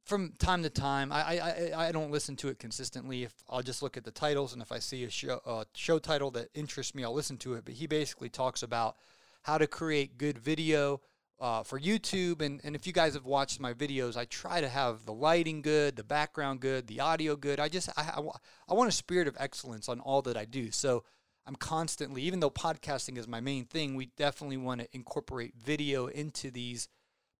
from 0.03 0.33
time 0.39 0.63
to 0.63 0.69
time. 0.69 1.11
I, 1.11 1.39
I 1.39 1.87
I 1.87 1.91
don't 1.91 2.11
listen 2.11 2.35
to 2.37 2.49
it 2.49 2.59
consistently. 2.59 3.23
If 3.23 3.33
I'll 3.49 3.61
just 3.61 3.81
look 3.81 3.95
at 3.95 4.03
the 4.03 4.11
titles, 4.11 4.53
and 4.53 4.61
if 4.61 4.71
I 4.71 4.79
see 4.79 5.03
a 5.03 5.09
show 5.09 5.39
uh, 5.45 5.63
show 5.73 5.99
title 5.99 6.31
that 6.31 6.49
interests 6.53 6.93
me, 6.93 7.03
I'll 7.03 7.13
listen 7.13 7.37
to 7.37 7.53
it. 7.53 7.65
But 7.65 7.75
he 7.75 7.87
basically 7.87 8.29
talks 8.29 8.63
about 8.63 8.97
how 9.43 9.57
to 9.57 9.67
create 9.67 10.17
good 10.17 10.37
video 10.37 11.01
uh, 11.39 11.63
for 11.63 11.79
YouTube. 11.79 12.41
And, 12.41 12.61
and 12.63 12.75
if 12.75 12.87
you 12.87 12.93
guys 12.93 13.13
have 13.13 13.25
watched 13.25 13.59
my 13.59 13.73
videos, 13.73 14.17
I 14.17 14.25
try 14.25 14.61
to 14.61 14.69
have 14.69 15.05
the 15.05 15.13
lighting 15.13 15.61
good, 15.61 15.95
the 15.95 16.03
background 16.03 16.59
good, 16.59 16.87
the 16.87 16.99
audio 16.99 17.35
good. 17.35 17.59
I 17.59 17.69
just, 17.69 17.89
I, 17.97 18.01
I, 18.01 18.21
I 18.69 18.73
want 18.73 18.89
a 18.89 18.93
spirit 18.93 19.27
of 19.27 19.37
excellence 19.39 19.89
on 19.89 19.99
all 19.99 20.21
that 20.23 20.37
I 20.37 20.45
do. 20.45 20.71
So 20.71 21.03
I'm 21.45 21.55
constantly, 21.55 22.23
even 22.23 22.39
though 22.39 22.49
podcasting 22.49 23.17
is 23.17 23.27
my 23.27 23.39
main 23.39 23.65
thing, 23.65 23.95
we 23.95 24.07
definitely 24.17 24.57
want 24.57 24.81
to 24.81 24.87
incorporate 24.93 25.53
video 25.55 26.07
into 26.07 26.51
these 26.51 26.89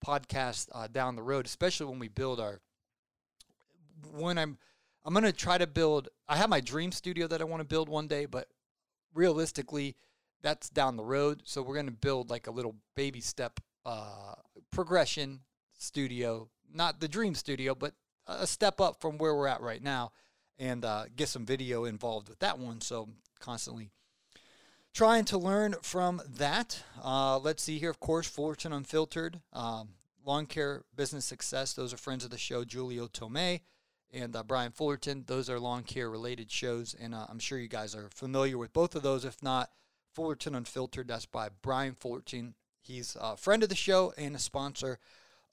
podcasts 0.06 0.70
uh, 0.74 0.88
down 0.88 1.16
the 1.16 1.24
road, 1.24 1.46
especially 1.46 1.88
when 1.88 2.00
we 2.00 2.08
build 2.08 2.40
our, 2.40 2.62
when 4.12 4.38
I'm, 4.38 4.58
I'm 5.04 5.14
going 5.14 5.26
to 5.26 5.34
try 5.34 5.58
to 5.58 5.68
build, 5.68 6.10
I 6.28 6.38
have 6.38 6.50
my 6.50 6.62
dream 6.62 6.92
studio 6.92 7.28
that 7.28 7.42
I 7.42 7.46
want 7.46 7.62
to 7.62 7.68
build 7.68 7.90
one 7.90 8.08
day, 8.08 8.26
but 8.26 8.48
realistically, 9.14 9.96
that's 10.44 10.70
down 10.70 10.98
the 10.98 11.04
road. 11.04 11.42
So 11.46 11.64
we're 11.64 11.74
going 11.74 11.88
to 11.88 11.92
build 11.92 12.30
like 12.30 12.48
a 12.48 12.52
little 12.52 12.76
baby 12.96 13.22
step 13.22 13.60
uh, 13.88 14.36
progression 14.72 15.40
studio, 15.80 16.50
not 16.72 17.00
the 17.00 17.08
dream 17.08 17.34
studio, 17.34 17.74
but 17.74 17.94
a 18.28 18.46
step 18.46 18.80
up 18.80 19.02
from 19.02 19.18
where 19.18 19.34
we're 19.34 19.48
at 19.48 19.62
right 19.62 19.82
now, 19.82 20.12
and 20.60 20.86
uh, 20.86 21.06
get 21.16 21.30
some 21.30 21.46
video 21.46 21.86
involved 21.86 22.30
with 22.30 22.40
that 22.40 22.60
one. 22.60 22.82
So 22.82 23.10
constantly 23.40 23.90
trying 24.94 25.26
to 25.26 25.38
learn 25.38 25.76
from 25.82 26.22
that. 26.28 26.84
Uh, 27.04 27.40
let's 27.40 27.64
see 27.64 27.80
here, 27.80 27.90
of 27.90 28.00
course, 28.00 28.28
Fullerton 28.28 28.74
Unfiltered, 28.74 29.40
um, 29.54 29.90
Lawn 30.26 30.46
Care 30.46 30.84
Business 30.96 31.26
Success. 31.26 31.74
Those 31.74 31.94
are 31.94 31.98
friends 31.98 32.26
of 32.26 32.32
the 32.32 32.38
show, 32.38 32.64
Julio 32.64 33.08
Tomei 33.08 33.62
and 34.14 34.36
uh, 34.36 34.44
Brian 34.44 34.72
Fullerton. 34.72 35.24
Those 35.28 35.50
are 35.50 35.60
lawn 35.60 35.84
care 35.84 36.10
related 36.10 36.52
shows, 36.52 36.96
and 37.00 37.14
uh, 37.14 37.26
I'm 37.30 37.40
sure 37.40 37.58
you 37.58 37.68
guys 37.68 37.96
are 37.96 38.10
familiar 38.14 38.58
with 38.58 38.74
both 38.74 38.96
of 38.96 39.04
those. 39.04 39.26
If 39.26 39.42
not, 39.44 39.70
Fullerton 40.14 40.56
Unfiltered, 40.56 41.08
that's 41.08 41.26
by 41.26 41.50
Brian 41.62 41.94
Fullerton. 41.94 42.56
He's 42.88 43.18
a 43.20 43.36
friend 43.36 43.64
of 43.64 43.70
the 43.70 43.76
show 43.76 44.14
and 44.18 44.34
a 44.34 44.40
sponsor 44.40 44.98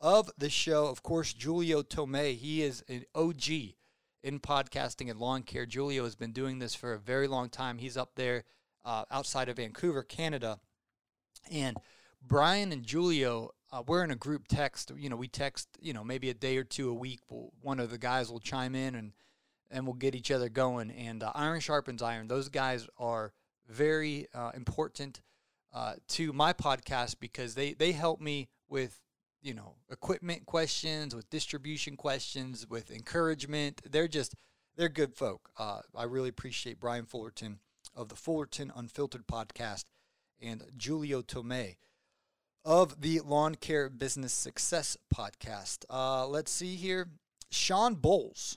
of 0.00 0.30
the 0.38 0.48
show. 0.48 0.86
Of 0.86 1.02
course, 1.02 1.34
Julio 1.34 1.82
Tomei, 1.82 2.36
he 2.36 2.62
is 2.62 2.84
an 2.88 3.04
OG 3.12 3.74
in 4.22 4.38
podcasting 4.38 5.10
and 5.10 5.18
lawn 5.18 5.42
care. 5.42 5.66
Julio 5.66 6.04
has 6.04 6.14
been 6.14 6.30
doing 6.30 6.60
this 6.60 6.76
for 6.76 6.92
a 6.92 6.98
very 6.98 7.26
long 7.26 7.48
time. 7.48 7.78
He's 7.78 7.96
up 7.96 8.12
there 8.14 8.44
uh, 8.84 9.04
outside 9.10 9.48
of 9.48 9.56
Vancouver, 9.56 10.04
Canada. 10.04 10.60
And 11.50 11.76
Brian 12.22 12.70
and 12.70 12.88
Julio, 12.88 13.50
uh, 13.72 13.82
we're 13.84 14.04
in 14.04 14.12
a 14.12 14.16
group 14.16 14.46
text. 14.46 14.92
You 14.96 15.08
know, 15.08 15.16
we 15.16 15.26
text, 15.26 15.68
you 15.80 15.92
know, 15.92 16.04
maybe 16.04 16.30
a 16.30 16.34
day 16.34 16.56
or 16.56 16.64
two 16.64 16.88
a 16.88 16.94
week. 16.94 17.20
We'll, 17.28 17.50
one 17.60 17.80
of 17.80 17.90
the 17.90 17.98
guys 17.98 18.30
will 18.30 18.40
chime 18.40 18.76
in 18.76 18.94
and 18.94 19.12
and 19.70 19.86
we'll 19.86 19.94
get 19.94 20.14
each 20.14 20.30
other 20.30 20.48
going. 20.48 20.92
And 20.92 21.24
uh, 21.24 21.32
iron 21.34 21.58
sharpens 21.58 22.00
iron. 22.00 22.28
Those 22.28 22.48
guys 22.48 22.86
are 22.96 23.32
very 23.68 24.28
uh, 24.32 24.52
important 24.54 25.20
uh, 25.74 25.94
to 26.08 26.32
my 26.32 26.52
podcast 26.52 27.16
because 27.20 27.54
they 27.54 27.74
they 27.74 27.92
help 27.92 28.20
me 28.20 28.48
with 28.68 29.00
you 29.42 29.52
know 29.52 29.74
equipment 29.90 30.46
questions, 30.46 31.14
with 31.14 31.28
distribution 31.28 31.96
questions, 31.96 32.66
with 32.70 32.90
encouragement. 32.90 33.82
They're 33.90 34.08
just 34.08 34.34
they're 34.76 34.88
good 34.88 35.14
folk. 35.14 35.50
Uh, 35.58 35.80
I 35.94 36.04
really 36.04 36.28
appreciate 36.28 36.80
Brian 36.80 37.04
Fullerton 37.04 37.58
of 37.94 38.08
the 38.08 38.16
Fullerton 38.16 38.72
Unfiltered 38.74 39.26
podcast 39.26 39.84
and 40.40 40.62
Julio 40.82 41.22
Tomei 41.22 41.76
of 42.64 43.00
the 43.00 43.20
Lawn 43.20 43.56
Care 43.56 43.90
Business 43.90 44.32
Success 44.32 44.96
podcast. 45.14 45.84
Uh, 45.90 46.26
let's 46.26 46.50
see 46.50 46.76
here. 46.76 47.08
Shawn 47.50 47.96
Bolz. 47.96 48.56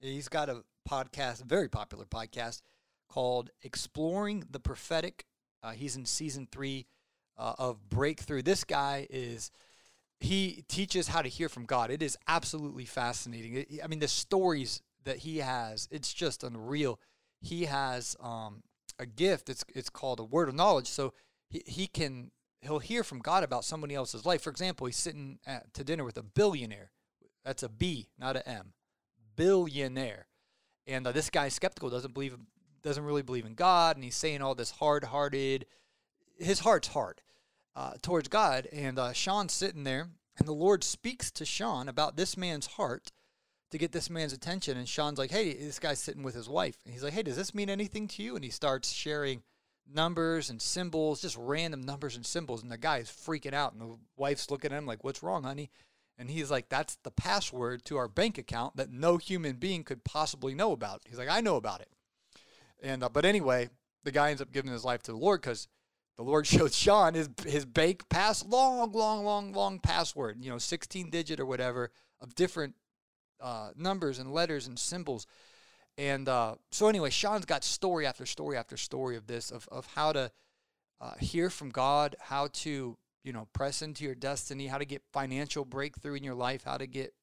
He's 0.00 0.28
got 0.28 0.48
a 0.48 0.64
podcast, 0.88 1.44
very 1.44 1.68
popular 1.68 2.04
podcast 2.04 2.62
called 3.08 3.50
Exploring 3.62 4.44
the 4.50 4.60
Prophetic. 4.60 5.26
Uh, 5.62 5.72
he's 5.72 5.96
in 5.96 6.04
season 6.04 6.48
three 6.50 6.86
uh, 7.38 7.54
of 7.58 7.88
Breakthrough. 7.88 8.42
This 8.42 8.64
guy 8.64 9.06
is, 9.10 9.50
he 10.18 10.64
teaches 10.68 11.08
how 11.08 11.22
to 11.22 11.28
hear 11.28 11.48
from 11.48 11.64
God. 11.64 11.90
It 11.90 12.02
is 12.02 12.16
absolutely 12.28 12.84
fascinating. 12.84 13.54
It, 13.54 13.80
I 13.82 13.86
mean, 13.86 13.98
the 13.98 14.08
stories 14.08 14.82
that 15.04 15.18
he 15.18 15.38
has, 15.38 15.88
it's 15.90 16.12
just 16.12 16.44
unreal. 16.44 17.00
He 17.40 17.64
has 17.64 18.16
um, 18.20 18.62
a 18.98 19.06
gift. 19.06 19.48
It's 19.48 19.64
it's 19.74 19.88
called 19.88 20.20
a 20.20 20.24
word 20.24 20.48
of 20.48 20.54
knowledge. 20.54 20.88
So 20.88 21.14
he, 21.48 21.62
he 21.66 21.86
can 21.86 22.30
he'll 22.60 22.78
hear 22.78 23.02
from 23.02 23.20
God 23.20 23.42
about 23.42 23.64
somebody 23.64 23.94
else's 23.94 24.26
life. 24.26 24.42
For 24.42 24.50
example, 24.50 24.86
he's 24.86 24.96
sitting 24.96 25.38
at, 25.46 25.72
to 25.74 25.84
dinner 25.84 26.04
with 26.04 26.18
a 26.18 26.22
billionaire. 26.22 26.90
That's 27.44 27.62
a 27.62 27.68
B, 27.68 28.08
not 28.18 28.36
a 28.36 28.46
M. 28.46 28.74
Billionaire. 29.36 30.26
And 30.86 31.06
uh, 31.06 31.12
this 31.12 31.30
guy's 31.30 31.54
skeptical, 31.54 31.88
doesn't 31.88 32.12
believe, 32.12 32.36
doesn't 32.82 33.04
really 33.04 33.22
believe 33.22 33.46
in 33.46 33.54
God, 33.54 33.96
and 33.96 34.04
he's 34.04 34.16
saying 34.16 34.42
all 34.42 34.54
this 34.54 34.72
hard-hearted. 34.72 35.66
His 36.38 36.60
heart's 36.60 36.88
hard 36.88 37.20
uh, 37.76 37.94
towards 38.02 38.28
God, 38.28 38.66
and 38.72 38.98
uh, 38.98 39.12
Shawn's 39.12 39.52
sitting 39.52 39.84
there, 39.84 40.08
and 40.38 40.48
the 40.48 40.52
Lord 40.52 40.82
speaks 40.84 41.30
to 41.32 41.44
Shawn 41.44 41.88
about 41.88 42.16
this 42.16 42.36
man's 42.36 42.66
heart 42.66 43.12
to 43.70 43.78
get 43.78 43.92
this 43.92 44.10
man's 44.10 44.32
attention. 44.32 44.76
And 44.76 44.88
Shawn's 44.88 45.18
like, 45.18 45.30
"Hey, 45.30 45.52
this 45.52 45.78
guy's 45.78 46.00
sitting 46.00 46.22
with 46.22 46.34
his 46.34 46.48
wife," 46.48 46.78
and 46.84 46.92
he's 46.92 47.04
like, 47.04 47.12
"Hey, 47.12 47.22
does 47.22 47.36
this 47.36 47.54
mean 47.54 47.70
anything 47.70 48.08
to 48.08 48.22
you?" 48.22 48.34
And 48.34 48.44
he 48.44 48.50
starts 48.50 48.90
sharing 48.92 49.42
numbers 49.94 50.50
and 50.50 50.60
symbols, 50.60 51.22
just 51.22 51.36
random 51.36 51.82
numbers 51.82 52.16
and 52.16 52.24
symbols. 52.24 52.62
And 52.62 52.70
the 52.70 52.78
guy 52.78 52.98
is 52.98 53.08
freaking 53.08 53.54
out. 53.54 53.72
And 53.72 53.80
the 53.80 53.96
wife's 54.16 54.50
looking 54.50 54.72
at 54.72 54.78
him 54.78 54.86
like, 54.86 55.04
What's 55.04 55.22
wrong, 55.22 55.44
honey? 55.44 55.70
And 56.18 56.30
he's 56.30 56.50
like, 56.50 56.68
That's 56.68 56.96
the 57.02 57.10
password 57.10 57.84
to 57.86 57.96
our 57.96 58.08
bank 58.08 58.38
account 58.38 58.76
that 58.76 58.90
no 58.90 59.16
human 59.16 59.56
being 59.56 59.84
could 59.84 60.04
possibly 60.04 60.54
know 60.54 60.72
about. 60.72 61.02
He's 61.08 61.18
like, 61.18 61.28
I 61.28 61.40
know 61.40 61.56
about 61.56 61.80
it. 61.80 61.88
And, 62.82 63.02
uh, 63.02 63.08
but 63.08 63.24
anyway, 63.24 63.68
the 64.04 64.12
guy 64.12 64.30
ends 64.30 64.42
up 64.42 64.52
giving 64.52 64.72
his 64.72 64.84
life 64.84 65.02
to 65.04 65.12
the 65.12 65.18
Lord 65.18 65.40
because 65.40 65.68
the 66.16 66.22
Lord 66.22 66.46
showed 66.46 66.72
Shawn 66.72 67.14
his, 67.14 67.28
his 67.46 67.64
bank 67.64 68.08
pass, 68.08 68.44
long, 68.44 68.92
long, 68.92 69.24
long, 69.24 69.52
long 69.52 69.78
password, 69.78 70.38
you 70.40 70.50
know, 70.50 70.58
16 70.58 71.10
digit 71.10 71.40
or 71.40 71.46
whatever 71.46 71.90
of 72.20 72.34
different 72.34 72.74
uh, 73.40 73.70
numbers 73.76 74.18
and 74.18 74.32
letters 74.32 74.66
and 74.66 74.78
symbols. 74.78 75.26
And 75.96 76.28
uh, 76.28 76.54
so 76.70 76.88
anyway, 76.88 77.10
Shawn's 77.10 77.44
got 77.44 77.64
story 77.64 78.06
after 78.06 78.26
story 78.26 78.56
after 78.56 78.76
story 78.76 79.16
of 79.16 79.26
this, 79.26 79.50
of, 79.50 79.68
of 79.70 79.86
how 79.86 80.12
to 80.12 80.30
uh, 81.00 81.14
hear 81.18 81.50
from 81.50 81.70
God, 81.70 82.16
how 82.20 82.48
to, 82.52 82.96
you 83.24 83.32
know, 83.32 83.48
press 83.52 83.82
into 83.82 84.04
your 84.04 84.14
destiny, 84.14 84.66
how 84.66 84.78
to 84.78 84.84
get 84.84 85.02
financial 85.12 85.64
breakthrough 85.64 86.14
in 86.14 86.24
your 86.24 86.34
life, 86.34 86.64
how 86.64 86.76
to 86.76 86.86
get 86.86 87.14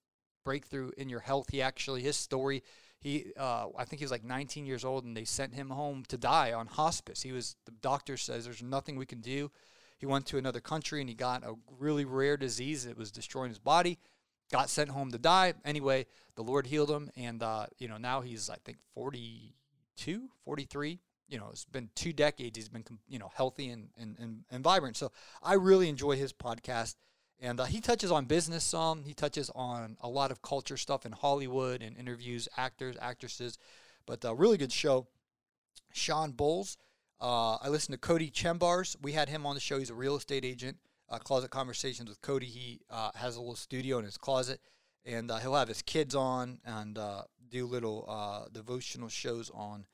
breakthrough 0.43 0.91
in 0.97 1.09
your 1.09 1.19
health. 1.19 1.49
He 1.51 1.61
actually, 1.61 2.01
his 2.01 2.17
story, 2.17 2.63
he, 3.07 3.25
uh, 3.37 3.67
I 3.77 3.85
think 3.85 3.99
he 3.99 4.05
was 4.05 4.11
like 4.11 4.23
19 4.23 4.65
years 4.65 4.83
old 4.83 5.05
and 5.05 5.15
they 5.15 5.25
sent 5.25 5.53
him 5.53 5.69
home 5.69 6.03
to 6.09 6.17
die 6.17 6.53
on 6.53 6.67
hospice. 6.67 7.21
He 7.21 7.31
was, 7.31 7.55
the 7.65 7.71
doctor 7.71 8.17
says 8.17 8.45
there's 8.45 8.63
nothing 8.63 8.97
we 8.97 9.05
can 9.05 9.21
do. 9.21 9.51
He 9.97 10.05
went 10.05 10.25
to 10.27 10.37
another 10.37 10.59
country 10.59 10.99
and 10.99 11.09
he 11.09 11.15
got 11.15 11.43
a 11.43 11.55
really 11.79 12.05
rare 12.05 12.37
disease 12.37 12.85
that 12.85 12.97
was 12.97 13.11
destroying 13.11 13.49
his 13.49 13.59
body 13.59 13.97
got 14.51 14.69
sent 14.69 14.89
home 14.89 15.11
to 15.11 15.17
die. 15.17 15.53
Anyway, 15.65 16.05
the 16.35 16.43
Lord 16.43 16.67
healed 16.67 16.89
him, 16.89 17.09
and 17.15 17.41
uh, 17.43 17.67
you 17.77 17.87
know 17.87 17.97
now 17.97 18.21
he's 18.21 18.49
I 18.49 18.57
think 18.63 18.77
42, 18.93 20.29
43. 20.43 20.99
You 21.29 21.37
know, 21.37 21.49
it's 21.51 21.65
been 21.65 21.89
two 21.95 22.13
decades. 22.13 22.57
He's 22.57 22.69
been 22.69 22.83
you 23.07 23.19
know 23.19 23.31
healthy 23.35 23.69
and 23.69 23.89
and, 23.97 24.15
and, 24.19 24.43
and 24.49 24.63
vibrant. 24.63 24.97
So 24.97 25.11
I 25.41 25.53
really 25.53 25.89
enjoy 25.89 26.15
his 26.15 26.33
podcast, 26.33 26.95
and 27.39 27.59
uh, 27.59 27.65
he 27.65 27.81
touches 27.81 28.11
on 28.11 28.25
business 28.25 28.63
some. 28.63 29.03
He 29.03 29.13
touches 29.13 29.51
on 29.53 29.97
a 30.01 30.09
lot 30.09 30.31
of 30.31 30.41
culture 30.41 30.77
stuff 30.77 31.05
in 31.05 31.11
Hollywood 31.11 31.81
and 31.81 31.95
interviews 31.97 32.47
actors, 32.57 32.95
actresses. 32.99 33.57
But 34.05 34.23
a 34.23 34.31
uh, 34.31 34.33
really 34.33 34.57
good 34.57 34.71
show. 34.71 35.07
Shawn 35.93 36.33
Bolz. 36.33 36.77
Uh, 37.19 37.55
I 37.55 37.69
listened 37.69 37.93
to 37.93 37.99
Cody 37.99 38.29
Chembars. 38.29 38.95
We 39.01 39.13
had 39.13 39.29
him 39.29 39.45
on 39.45 39.55
the 39.55 39.61
show. 39.61 39.79
He's 39.79 39.89
a 39.89 39.95
real 39.95 40.15
estate 40.15 40.45
agent 40.45 40.77
uh, 41.09 41.19
Closet 41.19 41.49
Conversations 41.49 42.09
with 42.09 42.21
Cody. 42.21 42.45
He 42.45 42.81
uh, 42.89 43.11
has 43.15 43.35
a 43.35 43.39
little 43.39 43.55
studio 43.55 43.97
in 43.97 44.05
his 44.05 44.17
closet, 44.17 44.59
and 45.05 45.29
uh, 45.31 45.37
he'll 45.37 45.55
have 45.55 45.67
his 45.67 45.81
kids 45.81 46.15
on 46.15 46.59
and 46.65 46.99
do 47.49 47.65
little 47.65 48.47
devotional 48.51 49.09
shows 49.09 49.49
on 49.53 49.85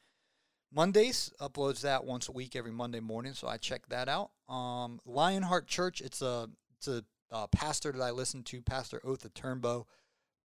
Mondays. 0.72 1.32
Uploads 1.40 1.82
that 1.82 2.04
once 2.04 2.28
a 2.28 2.32
week 2.32 2.56
every 2.56 2.72
Monday 2.72 3.00
morning, 3.00 3.34
so 3.34 3.48
I 3.48 3.58
check 3.58 3.88
that 3.90 4.10
out. 4.10 4.32
Um, 4.50 5.00
Lionheart 5.06 5.68
Church. 5.68 6.02
It's 6.02 6.22
a 6.22 6.50
it's 6.76 6.88
a 6.88 7.06
uh, 7.34 7.48
pastor 7.48 7.92
that 7.92 8.02
I 8.02 8.12
listen 8.12 8.44
to, 8.44 8.62
Pastor 8.62 9.02
Otha 9.04 9.30
Turnbow. 9.30 9.86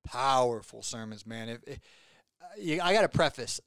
Powerful 0.05 0.83
sermons, 0.83 1.27
man. 1.27 1.49
If, 1.49 1.79
if 2.57 2.81
I 2.83 2.93
got 2.95 3.03
to 3.03 3.09
preface, 3.09 3.61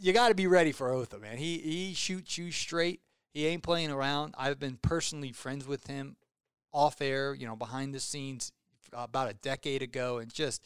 you 0.00 0.12
got 0.12 0.28
to 0.28 0.34
be 0.34 0.46
ready 0.46 0.72
for 0.72 0.92
Otha, 0.92 1.18
man. 1.18 1.36
He 1.36 1.58
he 1.58 1.94
shoots 1.94 2.38
you 2.38 2.52
straight 2.52 3.00
he 3.32 3.46
ain't 3.46 3.62
playing 3.62 3.90
around. 3.90 4.34
I've 4.36 4.58
been 4.58 4.78
personally 4.80 5.32
friends 5.32 5.66
with 5.66 5.86
him 5.86 6.16
off 6.72 7.00
air, 7.00 7.34
you 7.34 7.46
know, 7.46 7.56
behind 7.56 7.94
the 7.94 8.00
scenes 8.00 8.52
about 8.92 9.30
a 9.30 9.34
decade 9.34 9.82
ago, 9.82 10.18
and 10.18 10.32
just 10.32 10.62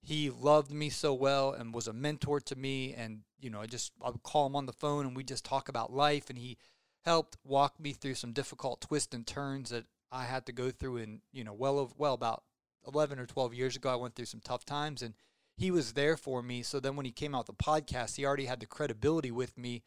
he 0.00 0.30
loved 0.30 0.72
me 0.72 0.88
so 0.88 1.12
well 1.12 1.52
and 1.52 1.74
was 1.74 1.86
a 1.86 1.92
mentor 1.92 2.40
to 2.40 2.56
me. 2.56 2.94
And 2.94 3.20
you 3.38 3.50
know, 3.50 3.60
I 3.60 3.66
just 3.66 3.92
I 4.02 4.10
would 4.10 4.22
call 4.22 4.46
him 4.46 4.56
on 4.56 4.66
the 4.66 4.72
phone 4.72 5.06
and 5.06 5.14
we 5.14 5.24
just 5.24 5.44
talk 5.44 5.68
about 5.68 5.92
life, 5.92 6.30
and 6.30 6.38
he 6.38 6.56
helped 7.04 7.36
walk 7.44 7.78
me 7.78 7.92
through 7.92 8.14
some 8.14 8.32
difficult 8.32 8.80
twists 8.80 9.14
and 9.14 9.26
turns 9.26 9.70
that 9.70 9.84
I 10.10 10.24
had 10.24 10.46
to 10.46 10.52
go 10.52 10.70
through. 10.70 10.98
And 10.98 11.20
you 11.32 11.44
know, 11.44 11.52
well, 11.52 11.78
of, 11.78 11.94
well 11.96 12.14
about 12.14 12.42
eleven 12.86 13.18
or 13.18 13.26
twelve 13.26 13.54
years 13.54 13.76
ago, 13.76 13.90
I 13.90 13.96
went 13.96 14.14
through 14.14 14.26
some 14.26 14.40
tough 14.40 14.64
times, 14.64 15.02
and 15.02 15.14
he 15.56 15.70
was 15.70 15.92
there 15.92 16.16
for 16.16 16.42
me. 16.42 16.62
So 16.62 16.80
then 16.80 16.96
when 16.96 17.06
he 17.06 17.12
came 17.12 17.34
out 17.34 17.46
the 17.46 17.52
podcast, 17.52 18.16
he 18.16 18.24
already 18.24 18.46
had 18.46 18.60
the 18.60 18.66
credibility 18.66 19.30
with 19.30 19.56
me 19.56 19.82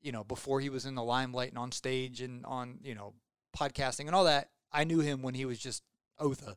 you 0.00 0.12
know, 0.12 0.24
before 0.24 0.60
he 0.60 0.70
was 0.70 0.86
in 0.86 0.94
the 0.94 1.02
limelight 1.02 1.50
and 1.50 1.58
on 1.58 1.72
stage 1.72 2.20
and 2.20 2.44
on, 2.46 2.78
you 2.82 2.94
know, 2.94 3.14
podcasting 3.56 4.06
and 4.06 4.14
all 4.14 4.24
that, 4.24 4.50
I 4.72 4.84
knew 4.84 5.00
him 5.00 5.22
when 5.22 5.34
he 5.34 5.44
was 5.44 5.58
just 5.58 5.82
Otha 6.18 6.56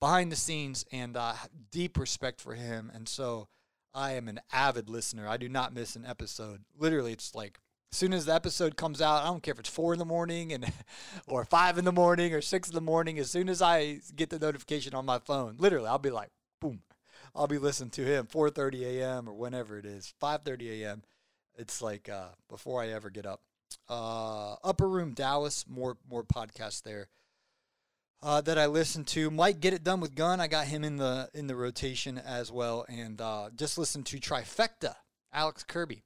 behind 0.00 0.32
the 0.32 0.36
scenes 0.36 0.84
and 0.90 1.16
uh, 1.16 1.34
deep 1.70 1.98
respect 1.98 2.40
for 2.40 2.54
him. 2.54 2.90
And 2.92 3.08
so 3.08 3.48
I 3.94 4.12
am 4.12 4.28
an 4.28 4.40
avid 4.52 4.88
listener. 4.88 5.28
I 5.28 5.36
do 5.36 5.48
not 5.48 5.74
miss 5.74 5.96
an 5.96 6.06
episode. 6.06 6.62
Literally, 6.76 7.12
it's 7.12 7.34
like 7.34 7.58
as 7.92 7.98
soon 7.98 8.14
as 8.14 8.24
the 8.24 8.34
episode 8.34 8.76
comes 8.76 9.02
out, 9.02 9.22
I 9.22 9.26
don't 9.26 9.42
care 9.42 9.52
if 9.52 9.60
it's 9.60 9.68
four 9.68 9.92
in 9.92 9.98
the 9.98 10.04
morning 10.04 10.52
and 10.52 10.72
or 11.26 11.44
five 11.44 11.76
in 11.76 11.84
the 11.84 11.92
morning 11.92 12.32
or 12.32 12.40
six 12.40 12.68
in 12.68 12.74
the 12.74 12.80
morning. 12.80 13.18
As 13.18 13.30
soon 13.30 13.48
as 13.48 13.60
I 13.60 14.00
get 14.16 14.30
the 14.30 14.38
notification 14.38 14.94
on 14.94 15.04
my 15.04 15.18
phone, 15.18 15.56
literally, 15.58 15.88
I'll 15.88 15.98
be 15.98 16.10
like, 16.10 16.30
boom, 16.60 16.80
I'll 17.34 17.46
be 17.46 17.58
listening 17.58 17.90
to 17.90 18.04
him 18.04 18.26
4:30 18.26 18.82
a.m. 18.82 19.28
or 19.28 19.34
whenever 19.34 19.78
it 19.78 19.84
is, 19.84 20.14
5:30 20.22 20.82
a.m. 20.82 21.02
It's 21.56 21.82
like 21.82 22.08
uh, 22.08 22.28
before 22.48 22.82
I 22.82 22.88
ever 22.88 23.10
get 23.10 23.26
up. 23.26 23.42
Uh, 23.88 24.54
Upper 24.64 24.88
Room 24.88 25.12
Dallas, 25.12 25.66
more 25.68 25.98
more 26.08 26.24
podcasts 26.24 26.82
there 26.82 27.08
uh, 28.22 28.40
that 28.42 28.58
I 28.58 28.66
listen 28.66 29.04
to. 29.06 29.30
Might 29.30 29.60
get 29.60 29.74
it 29.74 29.84
done 29.84 30.00
with 30.00 30.14
Gun. 30.14 30.40
I 30.40 30.46
got 30.46 30.66
him 30.66 30.84
in 30.84 30.96
the 30.96 31.28
in 31.34 31.46
the 31.46 31.56
rotation 31.56 32.18
as 32.18 32.50
well, 32.50 32.86
and 32.88 33.20
uh, 33.20 33.50
just 33.54 33.76
listen 33.76 34.02
to 34.04 34.18
Trifecta. 34.18 34.94
Alex 35.34 35.64
Kirby, 35.64 36.04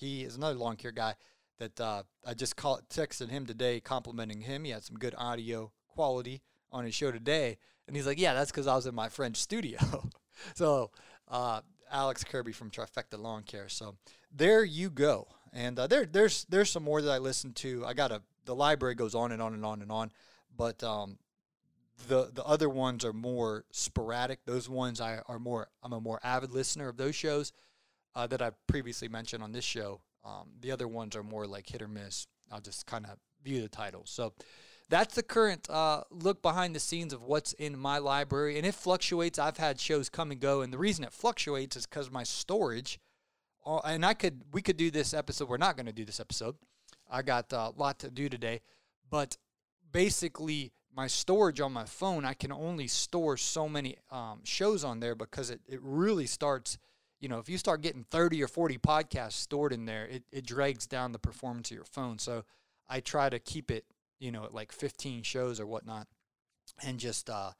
he 0.00 0.24
is 0.24 0.36
another 0.36 0.58
lawn 0.58 0.76
care 0.76 0.92
guy 0.92 1.14
that 1.58 1.78
uh, 1.78 2.02
I 2.26 2.32
just 2.34 2.56
call, 2.56 2.80
texted 2.88 3.28
him 3.28 3.44
today, 3.46 3.80
complimenting 3.80 4.40
him. 4.40 4.64
He 4.64 4.70
had 4.70 4.82
some 4.82 4.96
good 4.96 5.14
audio 5.16 5.70
quality 5.88 6.42
on 6.72 6.84
his 6.84 6.94
show 6.94 7.12
today, 7.12 7.58
and 7.86 7.94
he's 7.94 8.06
like, 8.06 8.18
"Yeah, 8.18 8.32
that's 8.34 8.50
because 8.50 8.66
I 8.66 8.74
was 8.74 8.86
in 8.86 8.94
my 8.94 9.10
friend's 9.10 9.38
studio." 9.38 9.78
so 10.54 10.90
uh, 11.28 11.60
Alex 11.92 12.24
Kirby 12.24 12.52
from 12.52 12.70
Trifecta 12.70 13.18
Lawn 13.18 13.42
Care. 13.42 13.68
So 13.68 13.96
there 14.34 14.64
you 14.64 14.88
go. 14.88 15.28
And 15.52 15.78
uh, 15.78 15.86
there, 15.86 16.06
there's 16.06 16.44
there's 16.48 16.70
some 16.70 16.84
more 16.84 17.02
that 17.02 17.10
I 17.10 17.18
listen 17.18 17.52
to. 17.54 17.84
I 17.86 17.92
got 17.92 18.10
a 18.10 18.22
the 18.46 18.54
library 18.54 18.94
goes 18.94 19.14
on 19.14 19.30
and 19.30 19.42
on 19.42 19.52
and 19.52 19.64
on 19.64 19.82
and 19.82 19.92
on, 19.92 20.10
but 20.56 20.82
um, 20.82 21.18
the 22.08 22.30
the 22.32 22.44
other 22.44 22.70
ones 22.70 23.04
are 23.04 23.12
more 23.12 23.64
sporadic. 23.70 24.46
Those 24.46 24.68
ones 24.68 25.00
I 25.00 25.20
are 25.26 25.38
more. 25.38 25.68
I'm 25.82 25.92
a 25.92 26.00
more 26.00 26.20
avid 26.22 26.52
listener 26.52 26.88
of 26.88 26.96
those 26.96 27.14
shows 27.14 27.52
uh, 28.14 28.26
that 28.26 28.42
I've 28.42 28.54
previously 28.66 29.08
mentioned 29.08 29.42
on 29.42 29.52
this 29.52 29.64
show. 29.64 30.00
Um, 30.24 30.50
the 30.60 30.72
other 30.72 30.88
ones 30.88 31.16
are 31.16 31.22
more 31.22 31.46
like 31.46 31.68
hit 31.68 31.82
or 31.82 31.88
miss. 31.88 32.26
I'll 32.50 32.60
just 32.60 32.86
kind 32.86 33.06
of 33.06 33.16
view 33.42 33.62
the 33.62 33.68
titles. 33.68 34.10
So 34.10 34.34
that's 34.88 35.14
the 35.14 35.22
current 35.22 35.70
uh, 35.70 36.02
look 36.10 36.42
behind 36.42 36.74
the 36.74 36.80
scenes 36.80 37.12
of 37.12 37.22
what's 37.22 37.52
in 37.54 37.78
my 37.78 37.98
library, 37.98 38.56
and 38.58 38.66
it 38.66 38.74
fluctuates. 38.74 39.38
I've 39.38 39.56
had 39.56 39.80
shows 39.80 40.08
come 40.08 40.30
and 40.30 40.40
go, 40.40 40.62
and 40.62 40.72
the 40.72 40.78
reason 40.78 41.04
it 41.04 41.12
fluctuates 41.12 41.76
is 41.76 41.86
because 41.86 42.10
my 42.10 42.24
storage. 42.24 42.98
Uh, 43.64 43.78
and 43.84 44.04
I 44.04 44.14
could 44.14 44.42
we 44.52 44.62
could 44.62 44.76
do 44.76 44.90
this 44.90 45.14
episode. 45.14 45.48
We're 45.48 45.58
not 45.58 45.76
going 45.76 45.86
to 45.86 45.92
do 45.92 46.04
this 46.04 46.18
episode. 46.18 46.56
I 47.10 47.22
got 47.22 47.52
a 47.52 47.72
lot 47.76 47.98
to 48.00 48.10
do 48.10 48.28
today, 48.28 48.60
but 49.08 49.36
basically 49.92 50.72
my 50.94 51.06
storage 51.06 51.60
on 51.60 51.72
my 51.72 51.84
phone, 51.84 52.24
I 52.24 52.34
can 52.34 52.52
only 52.52 52.86
store 52.86 53.36
so 53.36 53.68
many 53.68 53.96
um, 54.10 54.40
shows 54.44 54.82
on 54.84 55.00
there 55.00 55.14
because 55.14 55.50
it, 55.50 55.60
it 55.68 55.80
really 55.82 56.26
starts. 56.26 56.78
You 57.20 57.28
know, 57.28 57.38
if 57.38 57.48
you 57.48 57.58
start 57.58 57.82
getting 57.82 58.04
30 58.10 58.42
or 58.42 58.48
40 58.48 58.78
podcasts 58.78 59.32
stored 59.32 59.72
in 59.72 59.84
there, 59.84 60.06
it, 60.06 60.24
it 60.32 60.46
drags 60.46 60.86
down 60.86 61.12
the 61.12 61.18
performance 61.18 61.70
of 61.70 61.74
your 61.74 61.84
phone. 61.84 62.18
So 62.18 62.44
I 62.88 63.00
try 63.00 63.28
to 63.28 63.38
keep 63.38 63.70
it 63.70 63.84
you 64.20 64.30
know, 64.30 64.44
at 64.44 64.54
like 64.54 64.70
15 64.70 65.22
shows 65.22 65.58
or 65.58 65.66
whatnot, 65.66 66.06
and 66.84 67.00
just, 67.00 67.28
uh, 67.28 67.50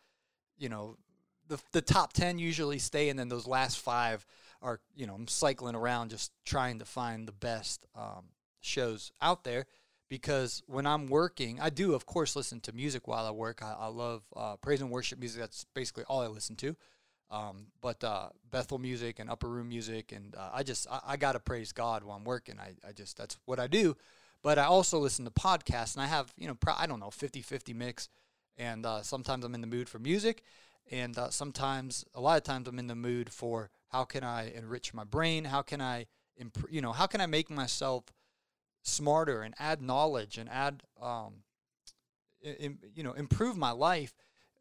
you 0.59 0.68
know, 0.68 0.96
the, 1.49 1.59
the 1.73 1.81
top 1.81 2.12
10 2.12 2.38
usually 2.38 2.79
stay, 2.79 3.09
and 3.09 3.18
then 3.18 3.29
those 3.29 3.46
last 3.46 3.81
five 3.81 4.25
are, 4.62 4.79
you 4.94 5.07
know, 5.07 5.14
I'm 5.14 5.27
cycling 5.27 5.75
around 5.75 6.11
just 6.11 6.31
trying 6.44 6.79
to 6.79 6.85
find 6.85 7.27
the 7.27 7.33
best 7.33 7.87
um, 7.96 8.27
shows 8.61 9.11
out 9.20 9.42
there 9.42 9.66
because 10.09 10.62
when 10.66 10.87
I'm 10.87 11.09
working, 11.09 11.59
I 11.61 11.70
do, 11.70 11.94
of 11.94 12.05
course, 12.05 12.37
listen 12.37 12.61
to 12.61 12.73
music 12.73 13.09
while 13.09 13.27
I 13.27 13.31
work. 13.31 13.62
I, 13.62 13.75
I 13.81 13.87
love 13.87 14.23
uh, 14.37 14.57
praise 14.57 14.81
and 14.81 14.90
worship 14.90 15.18
music. 15.18 15.40
That's 15.40 15.64
basically 15.75 16.05
all 16.05 16.20
I 16.20 16.27
listen 16.27 16.57
to. 16.57 16.77
Um, 17.31 17.66
but 17.81 18.03
uh, 18.03 18.31
Bethel 18.51 18.79
music 18.79 19.21
and 19.21 19.31
upper 19.31 19.49
room 19.49 19.69
music, 19.69 20.11
and 20.11 20.35
uh, 20.35 20.51
I 20.53 20.64
just 20.64 20.88
I, 20.90 21.01
I, 21.09 21.16
gotta 21.16 21.38
praise 21.38 21.71
God 21.71 22.03
while 22.03 22.16
I'm 22.16 22.25
working. 22.25 22.59
I, 22.59 22.75
I 22.87 22.90
just 22.90 23.16
that's 23.16 23.38
what 23.45 23.61
I 23.61 23.69
do. 23.69 23.97
But 24.43 24.59
I 24.59 24.64
also 24.64 24.99
listen 24.99 25.25
to 25.27 25.31
podcasts, 25.31 25.95
and 25.95 26.03
I 26.03 26.07
have, 26.07 26.33
you 26.37 26.49
know, 26.49 26.55
pro- 26.55 26.75
I 26.77 26.87
don't 26.87 26.99
know, 26.99 27.11
50 27.11 27.40
50 27.43 27.73
mix. 27.73 28.09
And 28.57 28.85
uh, 28.85 29.03
sometimes 29.03 29.45
I'm 29.45 29.55
in 29.55 29.61
the 29.61 29.66
mood 29.66 29.88
for 29.88 29.99
music, 29.99 30.43
and 30.90 31.16
uh, 31.16 31.31
sometimes, 31.31 32.05
a 32.14 32.21
lot 32.21 32.37
of 32.37 32.43
times, 32.43 32.66
I'm 32.66 32.79
in 32.79 32.88
the 32.88 32.97
mood 32.97 33.33
for 33.33 33.71
how 33.88 34.05
can 34.05 34.25
I 34.25 34.51
enrich 34.51 34.93
my 34.93 35.05
brain? 35.05 35.45
How 35.45 35.62
can 35.62 35.81
I, 35.81 36.07
imp- 36.37 36.66
you 36.69 36.81
know, 36.81 36.93
how 36.93 37.07
can 37.07 37.21
I 37.21 37.27
make 37.27 37.49
myself 37.49 38.05
smarter 38.83 39.43
and 39.43 39.55
add 39.59 39.81
knowledge 39.81 40.37
and 40.37 40.49
add, 40.49 40.83
um, 41.01 41.45
you 42.43 43.03
know, 43.03 43.12
improve 43.12 43.57
my 43.57 43.71
life? 43.71 44.14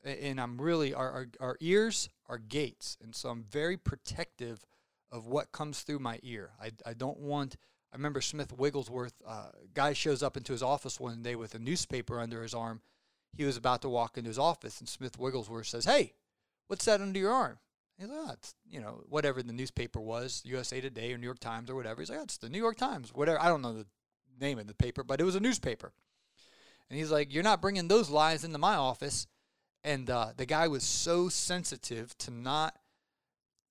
And 0.04 0.40
I'm 0.40 0.62
really, 0.62 0.94
our, 0.94 1.12
our, 1.12 1.28
our 1.40 1.58
ears 1.60 2.10
are 2.28 2.38
gates. 2.38 2.98
And 3.04 3.14
so 3.14 3.30
I'm 3.30 3.44
very 3.44 3.78
protective 3.78 4.66
of 5.12 5.28
what 5.28 5.52
comes 5.52 5.82
through 5.82 6.00
my 6.00 6.20
ear. 6.24 6.52
I, 6.62 6.72
I 6.86 6.94
don't 6.94 7.20
want 7.20 7.58
I 7.92 7.96
remember 7.96 8.22
Smith 8.22 8.54
Wigglesworth, 8.54 9.16
uh, 9.28 9.50
guy 9.74 9.94
shows 9.94 10.22
up 10.22 10.38
into 10.38 10.52
his 10.52 10.62
office 10.62 11.00
one 11.00 11.24
day 11.24 11.36
with 11.36 11.56
a 11.56 11.60
newspaper 11.60 12.20
under 12.20 12.44
his 12.44 12.54
arm. 12.54 12.82
He 13.36 13.46
was 13.46 13.58
about 13.58 13.82
to 13.82 13.90
walk 13.90 14.18
into 14.18 14.28
his 14.28 14.38
office, 14.38 14.80
and 14.80 14.88
Smith 14.88 15.18
Wigglesworth 15.18 15.68
says, 15.68 15.86
"Hey, 15.86 16.14
what's 16.68 16.86
that 16.86 17.02
under 17.02 17.20
your 17.20 17.32
arm?" 17.32 17.58
He's 17.98 18.08
like, 18.08 18.18
oh, 18.18 18.32
it's, 18.32 18.56
you 18.70 18.80
know, 18.80 19.04
whatever 19.10 19.44
the 19.44 19.52
newspaper 19.52 20.00
was, 20.00 20.42
USA 20.46 20.80
Today 20.80 21.12
or 21.12 21.18
New 21.18 21.26
York 21.26 21.40
Times 21.40 21.70
or 21.70 21.76
whatever. 21.76 22.02
He's 22.02 22.10
like, 22.10 22.20
oh, 22.20 22.24
it's 22.24 22.38
the 22.38 22.48
New 22.48 22.58
York 22.58 22.78
Times, 22.78 23.14
whatever. 23.14 23.42
I 23.42 23.50
don't 23.50 23.62
know 23.62 23.74
the 23.74 23.88
name 24.40 24.58
of 24.58 24.68
the 24.68 24.74
paper, 24.74 25.04
but 25.04 25.20
it 25.20 25.26
was 25.26 25.36
a 25.36 25.42
newspaper. 25.42 25.92
And 26.90 26.98
he's 26.98 27.12
like, 27.12 27.34
you're 27.34 27.44
not 27.44 27.62
bringing 27.62 27.90
those 27.90 28.10
lies 28.10 28.46
into 28.46 28.58
my 28.58 28.76
office. 28.76 29.28
And 29.84 30.10
uh, 30.10 30.30
the 30.36 30.46
guy 30.46 30.68
was 30.68 30.84
so 30.84 31.30
sensitive 31.30 32.18
to 32.20 32.32
not, 32.32 32.76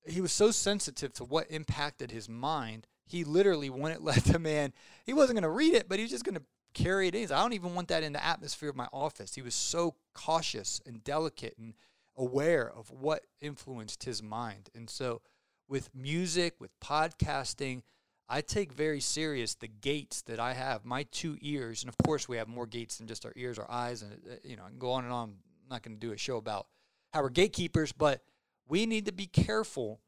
he 0.07 0.21
was 0.21 0.33
so 0.33 0.51
sensitive 0.51 1.13
to 1.15 1.25
what 1.25 1.51
impacted 1.51 2.11
his 2.11 2.29
mind. 2.29 2.87
He 3.07 3.25
literally 3.25 3.71
wouldn't 3.71 4.03
let 4.05 4.25
the 4.25 4.39
man, 4.39 4.73
he 5.05 5.13
wasn't 5.13 5.37
going 5.37 5.43
to 5.43 5.51
read 5.51 5.75
it, 5.75 5.89
but 5.89 5.99
he 5.99 6.05
was 6.05 6.11
just 6.11 6.25
going 6.25 6.37
to 6.37 6.43
carry 6.75 7.09
it 7.09 7.15
in. 7.15 7.33
I 7.33 7.43
don't 7.43 7.53
even 7.53 7.75
want 7.75 7.89
that 7.89 8.03
in 8.03 8.13
the 8.13 8.25
atmosphere 8.25 8.71
of 8.71 8.77
my 8.77 8.89
office. 8.93 9.35
He 9.35 9.43
was 9.43 9.55
so 9.55 9.95
cautious 10.15 10.81
and 10.87 11.03
delicate 11.05 11.57
and 11.59 11.75
aware 12.17 12.71
of 12.71 12.91
what 12.91 13.25
influenced 13.41 14.05
his 14.05 14.23
mind. 14.23 14.71
And 14.75 14.89
so 14.89 15.23
with 15.69 15.91
music, 15.95 16.55
with 16.59 16.79
podcasting, 16.81 17.83
I 18.29 18.41
take 18.43 18.73
very 18.73 19.01
serious 19.01 19.55
the 19.55 19.69
gates 19.69 20.23
that 20.23 20.39
I 20.39 20.53
have, 20.53 20.85
my 20.85 21.05
two 21.05 21.39
ears, 21.41 21.83
and 21.83 21.89
of 21.89 21.97
course 22.05 22.29
we 22.29 22.37
have 22.37 22.49
more 22.49 22.67
gates 22.67 22.99
than 22.99 23.07
just 23.07 23.25
our 23.25 23.33
ears, 23.37 23.59
our 23.59 23.71
eyes, 23.71 24.03
and 24.03 24.13
uh, 24.13 24.35
you 24.45 24.57
know, 24.57 24.65
I 24.67 24.69
can 24.69 24.79
go 24.79 24.93
on 24.93 25.05
and 25.05 25.13
on. 25.13 25.35
I'm 25.69 25.75
not 25.75 25.83
going 25.83 25.97
to 25.97 26.01
do 26.01 26.13
a 26.13 26.17
show 26.17 26.39
about 26.39 26.67
how 27.13 27.23
we're 27.23 27.29
gatekeepers, 27.29 27.93
but 27.93 28.23
we 28.67 28.87
need 28.87 29.05
to 29.05 29.13
be 29.13 29.27
careful 29.27 30.01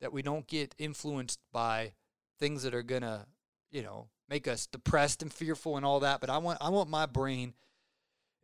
that 0.00 0.12
we 0.12 0.22
don't 0.22 0.46
get 0.46 0.76
influenced 0.78 1.40
by 1.52 1.92
things 2.38 2.62
that 2.62 2.74
are 2.74 2.84
going 2.84 3.02
to, 3.02 3.26
you 3.70 3.82
know, 3.82 4.06
make 4.28 4.46
us 4.46 4.66
depressed 4.66 5.22
and 5.22 5.32
fearful 5.32 5.76
and 5.76 5.84
all 5.84 6.00
that. 6.00 6.20
But 6.20 6.30
I 6.30 6.38
want 6.38 6.58
I 6.60 6.68
want 6.68 6.88
my 6.88 7.06
brain 7.06 7.54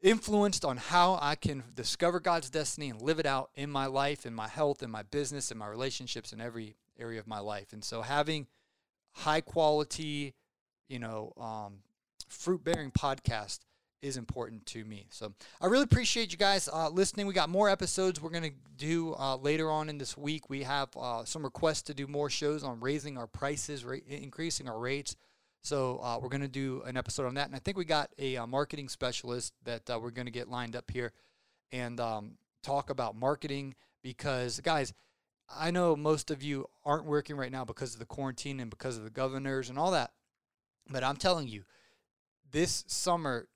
influenced 0.03 0.65
on 0.65 0.77
how 0.77 1.17
I 1.23 1.37
can 1.37 1.63
discover 1.75 2.19
God's 2.19 2.51
destiny 2.51 2.91
and 2.91 3.01
live 3.01 3.21
it 3.21 3.27
out 3.27 3.51
in 3.55 3.71
my 3.71 3.87
life, 3.87 4.27
in 4.27 4.35
my 4.35 4.49
health, 4.49 4.83
in 4.83 4.91
my 4.91 5.03
business, 5.03 5.53
in 5.53 5.59
my 5.59 5.69
relationships, 5.69 6.33
in 6.33 6.41
every 6.41 6.75
area 6.99 7.21
of 7.21 7.29
my 7.29 7.39
life. 7.39 7.73
And 7.73 7.85
so 7.85 8.03
having 8.03 8.49
high 9.13 9.41
quality, 9.41 10.35
you 10.89 10.99
know, 10.99 11.33
um, 11.41 11.79
fruit 12.29 12.65
bearing 12.65 12.91
podcast 12.91 13.61
is 14.05 14.19
important 14.19 14.67
to 14.67 14.85
me. 14.85 15.07
So 15.09 15.33
I 15.63 15.67
really 15.67 15.85
appreciate 15.85 16.31
you 16.31 16.37
guys 16.37 16.69
uh, 16.71 16.91
listening. 16.91 17.27
We 17.27 17.33
got 17.33 17.49
more 17.49 17.71
episodes 17.71 18.21
we're 18.21 18.29
going 18.29 18.45
to 18.45 18.53
do 18.77 19.15
uh, 19.15 19.37
later 19.37 19.71
on 19.71 19.89
in 19.89 19.97
this 19.97 20.15
week. 20.15 20.51
We 20.51 20.63
have 20.65 20.91
uh, 20.95 21.25
some 21.25 21.43
requests 21.43 21.83
to 21.85 21.95
do 21.95 22.07
more 22.07 22.29
shows 22.29 22.63
on 22.63 22.81
raising 22.81 23.17
our 23.17 23.27
prices, 23.27 23.83
ra- 23.83 23.97
increasing 24.07 24.69
our 24.69 24.79
rates. 24.79 25.17
So 25.63 26.01
uh, 26.03 26.19
we're 26.21 26.29
going 26.29 26.43
to 26.43 26.49
do 26.49 26.83
an 26.85 26.99
episode 26.99 27.27
on 27.27 27.35
that, 27.37 27.47
and 27.47 27.57
I 27.57 27.59
think 27.59 27.79
we 27.79 27.87
got 27.87 28.11
a 28.19 28.37
uh, 28.37 28.47
marketing 28.47 28.91
specialist 28.91 29.55
that 29.65 29.89
uh, 29.89 29.99
we're 29.99 30.11
going 30.11 30.27
to 30.27 30.33
get 30.33 30.51
lined 30.51 30.77
up 30.77 30.91
here 30.91 31.15
and 31.73 31.99
um, 31.99 32.33
talk 32.63 32.91
about 32.91 33.17
marketing 33.17 33.75
because, 34.03 34.61
guys, 34.61 34.93
I 35.49 35.71
know 35.71 35.97
most 35.97 36.31
of 36.31 36.43
you 36.43 36.67
aren't 36.85 37.07
working 37.07 37.37
right 37.37 37.51
now 37.51 37.65
because 37.65 37.95
of 37.95 38.01
the 38.01 38.05
quarantine 38.05 38.61
and 38.61 38.69
because 38.69 38.99
of 38.99 39.05
the 39.05 39.11
governors 39.11 39.71
and 39.71 39.79
all 39.79 39.93
that, 39.93 40.13
but 40.91 41.03
I'm 41.03 41.17
telling 41.17 41.49
you, 41.49 41.63
this 42.51 42.85
summer 42.87 43.49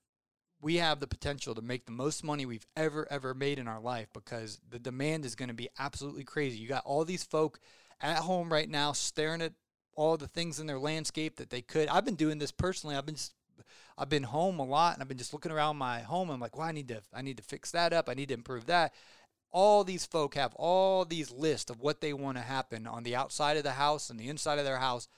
we 0.60 0.76
have 0.76 1.00
the 1.00 1.06
potential 1.06 1.54
to 1.54 1.62
make 1.62 1.86
the 1.86 1.92
most 1.92 2.24
money 2.24 2.44
we've 2.44 2.66
ever 2.76 3.06
ever 3.10 3.34
made 3.34 3.58
in 3.58 3.68
our 3.68 3.80
life 3.80 4.08
because 4.12 4.60
the 4.68 4.78
demand 4.78 5.24
is 5.24 5.34
going 5.34 5.48
to 5.48 5.54
be 5.54 5.68
absolutely 5.78 6.24
crazy. 6.24 6.58
You 6.58 6.68
got 6.68 6.84
all 6.84 7.04
these 7.04 7.24
folk 7.24 7.60
at 8.00 8.18
home 8.18 8.52
right 8.52 8.68
now 8.68 8.92
staring 8.92 9.42
at 9.42 9.52
all 9.94 10.16
the 10.16 10.28
things 10.28 10.60
in 10.60 10.66
their 10.66 10.78
landscape 10.78 11.36
that 11.36 11.50
they 11.50 11.60
could. 11.60 11.88
I've 11.88 12.04
been 12.04 12.14
doing 12.14 12.38
this 12.38 12.52
personally. 12.52 12.96
I've 12.96 13.06
been 13.06 13.16
I've 13.96 14.08
been 14.08 14.22
home 14.24 14.58
a 14.60 14.64
lot 14.64 14.94
and 14.94 15.02
I've 15.02 15.08
been 15.08 15.18
just 15.18 15.32
looking 15.32 15.52
around 15.52 15.76
my 15.76 16.00
home. 16.00 16.30
I'm 16.30 16.40
like, 16.40 16.56
well, 16.56 16.68
I 16.68 16.72
need 16.72 16.88
to 16.88 17.02
I 17.12 17.22
need 17.22 17.36
to 17.36 17.42
fix 17.42 17.70
that 17.72 17.92
up. 17.92 18.08
I 18.08 18.14
need 18.14 18.28
to 18.28 18.34
improve 18.34 18.66
that. 18.66 18.94
All 19.50 19.82
these 19.82 20.04
folk 20.04 20.34
have 20.34 20.54
all 20.56 21.04
these 21.04 21.30
lists 21.32 21.70
of 21.70 21.80
what 21.80 22.00
they 22.00 22.12
want 22.12 22.36
to 22.36 22.42
happen 22.42 22.86
on 22.86 23.02
the 23.02 23.16
outside 23.16 23.56
of 23.56 23.62
the 23.62 23.72
house 23.72 24.10
and 24.10 24.20
the 24.20 24.28
inside 24.28 24.58
of 24.58 24.64
their 24.64 24.78
house. 24.78 25.08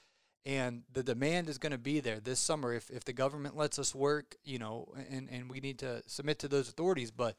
And 0.45 0.83
the 0.91 1.03
demand 1.03 1.49
is 1.49 1.59
going 1.59 1.71
to 1.71 1.77
be 1.77 1.99
there 1.99 2.19
this 2.19 2.39
summer 2.39 2.73
if, 2.73 2.89
if 2.89 3.05
the 3.05 3.13
government 3.13 3.55
lets 3.55 3.77
us 3.77 3.93
work, 3.93 4.35
you 4.43 4.57
know, 4.57 4.87
and, 5.09 5.29
and 5.29 5.51
we 5.51 5.59
need 5.59 5.77
to 5.79 6.01
submit 6.07 6.39
to 6.39 6.47
those 6.47 6.67
authorities. 6.67 7.11
But 7.11 7.35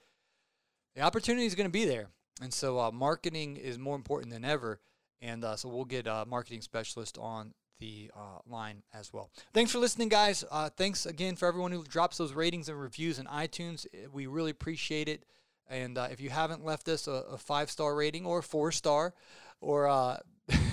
the 0.94 1.02
opportunity 1.02 1.46
is 1.46 1.54
going 1.54 1.68
to 1.68 1.72
be 1.72 1.84
there. 1.84 2.08
And 2.40 2.54
so 2.54 2.78
uh, 2.78 2.90
marketing 2.92 3.56
is 3.56 3.78
more 3.78 3.96
important 3.96 4.32
than 4.32 4.44
ever. 4.44 4.80
And 5.20 5.44
uh, 5.44 5.56
so 5.56 5.68
we'll 5.68 5.84
get 5.84 6.06
a 6.06 6.24
marketing 6.26 6.60
specialist 6.60 7.18
on 7.18 7.54
the 7.80 8.10
uh, 8.16 8.38
line 8.46 8.82
as 8.94 9.12
well. 9.12 9.30
Thanks 9.52 9.72
for 9.72 9.78
listening, 9.78 10.08
guys. 10.08 10.44
Uh, 10.50 10.70
thanks 10.70 11.04
again 11.04 11.34
for 11.34 11.48
everyone 11.48 11.72
who 11.72 11.82
drops 11.82 12.18
those 12.18 12.32
ratings 12.32 12.68
and 12.68 12.80
reviews 12.80 13.18
in 13.18 13.26
iTunes. 13.26 13.86
We 14.12 14.26
really 14.26 14.52
appreciate 14.52 15.08
it. 15.08 15.24
And 15.68 15.98
uh, 15.98 16.08
if 16.10 16.20
you 16.20 16.30
haven't 16.30 16.64
left 16.64 16.88
us 16.88 17.08
a, 17.08 17.24
a 17.32 17.38
five 17.38 17.70
star 17.70 17.96
rating 17.96 18.26
or 18.26 18.42
four 18.42 18.70
star, 18.70 19.14
or 19.60 20.18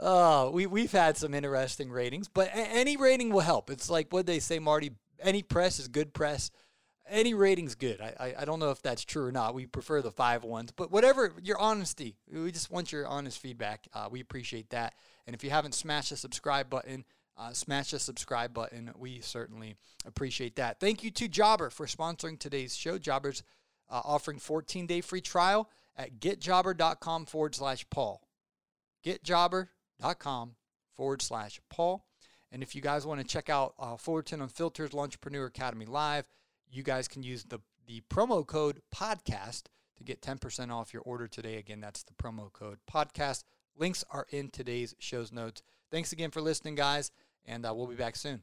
uh, 0.00 0.50
we 0.52 0.66
we've 0.66 0.92
had 0.92 1.16
some 1.16 1.34
interesting 1.34 1.90
ratings, 1.90 2.28
but 2.28 2.48
a- 2.48 2.56
any 2.56 2.96
rating 2.96 3.30
will 3.30 3.40
help. 3.40 3.70
It's 3.70 3.90
like 3.90 4.12
what 4.12 4.26
they 4.26 4.38
say, 4.38 4.58
Marty. 4.58 4.92
Any 5.20 5.42
press 5.42 5.78
is 5.78 5.88
good 5.88 6.12
press 6.12 6.50
any 7.08 7.34
rating's 7.34 7.74
good. 7.74 8.00
I, 8.00 8.14
I, 8.18 8.34
I 8.40 8.44
don't 8.44 8.58
know 8.58 8.70
if 8.70 8.82
that's 8.82 9.04
true 9.04 9.26
or 9.26 9.32
not. 9.32 9.54
We 9.54 9.66
prefer 9.66 10.00
the 10.02 10.10
five 10.10 10.44
ones, 10.44 10.72
but 10.72 10.90
whatever 10.90 11.32
your 11.42 11.58
honesty, 11.58 12.16
we 12.30 12.50
just 12.50 12.70
want 12.70 12.92
your 12.92 13.06
honest 13.06 13.38
feedback. 13.38 13.86
Uh, 13.92 14.08
we 14.10 14.20
appreciate 14.20 14.70
that. 14.70 14.94
And 15.26 15.34
if 15.34 15.44
you 15.44 15.50
haven't 15.50 15.74
smashed 15.74 16.10
the 16.10 16.16
subscribe 16.16 16.70
button, 16.70 17.04
uh, 17.36 17.52
smash 17.52 17.90
the 17.90 17.98
subscribe 17.98 18.54
button. 18.54 18.90
We 18.96 19.20
certainly 19.20 19.76
appreciate 20.06 20.56
that. 20.56 20.80
Thank 20.80 21.02
you 21.02 21.10
to 21.12 21.28
Jobber 21.28 21.70
for 21.70 21.86
sponsoring 21.86 22.38
today's 22.38 22.76
show. 22.76 22.98
Jobber's 22.98 23.42
uh, 23.90 24.00
offering 24.04 24.38
14 24.38 24.86
day 24.86 25.00
free 25.00 25.20
trial 25.20 25.68
at 25.96 26.20
getjobber.com 26.20 27.26
forward 27.26 27.54
slash 27.54 27.84
Paul. 27.90 28.22
Getjobber.com 30.02 30.56
forward 30.94 31.22
slash 31.22 31.60
Paul. 31.70 32.04
And 32.50 32.62
if 32.62 32.74
you 32.74 32.80
guys 32.80 33.04
want 33.04 33.20
to 33.20 33.26
check 33.26 33.50
out 33.50 33.74
uh, 33.78 33.96
Fullerton 33.96 34.40
Unfiltered 34.40 34.94
Entrepreneur 34.94 35.46
Academy 35.46 35.86
Live, 35.86 36.26
you 36.70 36.82
guys 36.82 37.08
can 37.08 37.22
use 37.22 37.44
the, 37.44 37.58
the 37.86 38.02
promo 38.08 38.46
code 38.46 38.80
podcast 38.94 39.64
to 39.96 40.04
get 40.04 40.22
10% 40.22 40.72
off 40.72 40.92
your 40.92 41.02
order 41.02 41.26
today. 41.26 41.56
Again, 41.56 41.80
that's 41.80 42.04
the 42.04 42.14
promo 42.14 42.52
code 42.52 42.78
podcast. 42.92 43.44
Links 43.76 44.04
are 44.10 44.26
in 44.30 44.50
today's 44.50 44.94
show's 44.98 45.32
notes. 45.32 45.62
Thanks 45.90 46.12
again 46.12 46.30
for 46.30 46.40
listening, 46.40 46.76
guys, 46.76 47.10
and 47.44 47.66
uh, 47.66 47.72
we'll 47.74 47.86
be 47.86 47.96
back 47.96 48.16
soon. 48.16 48.42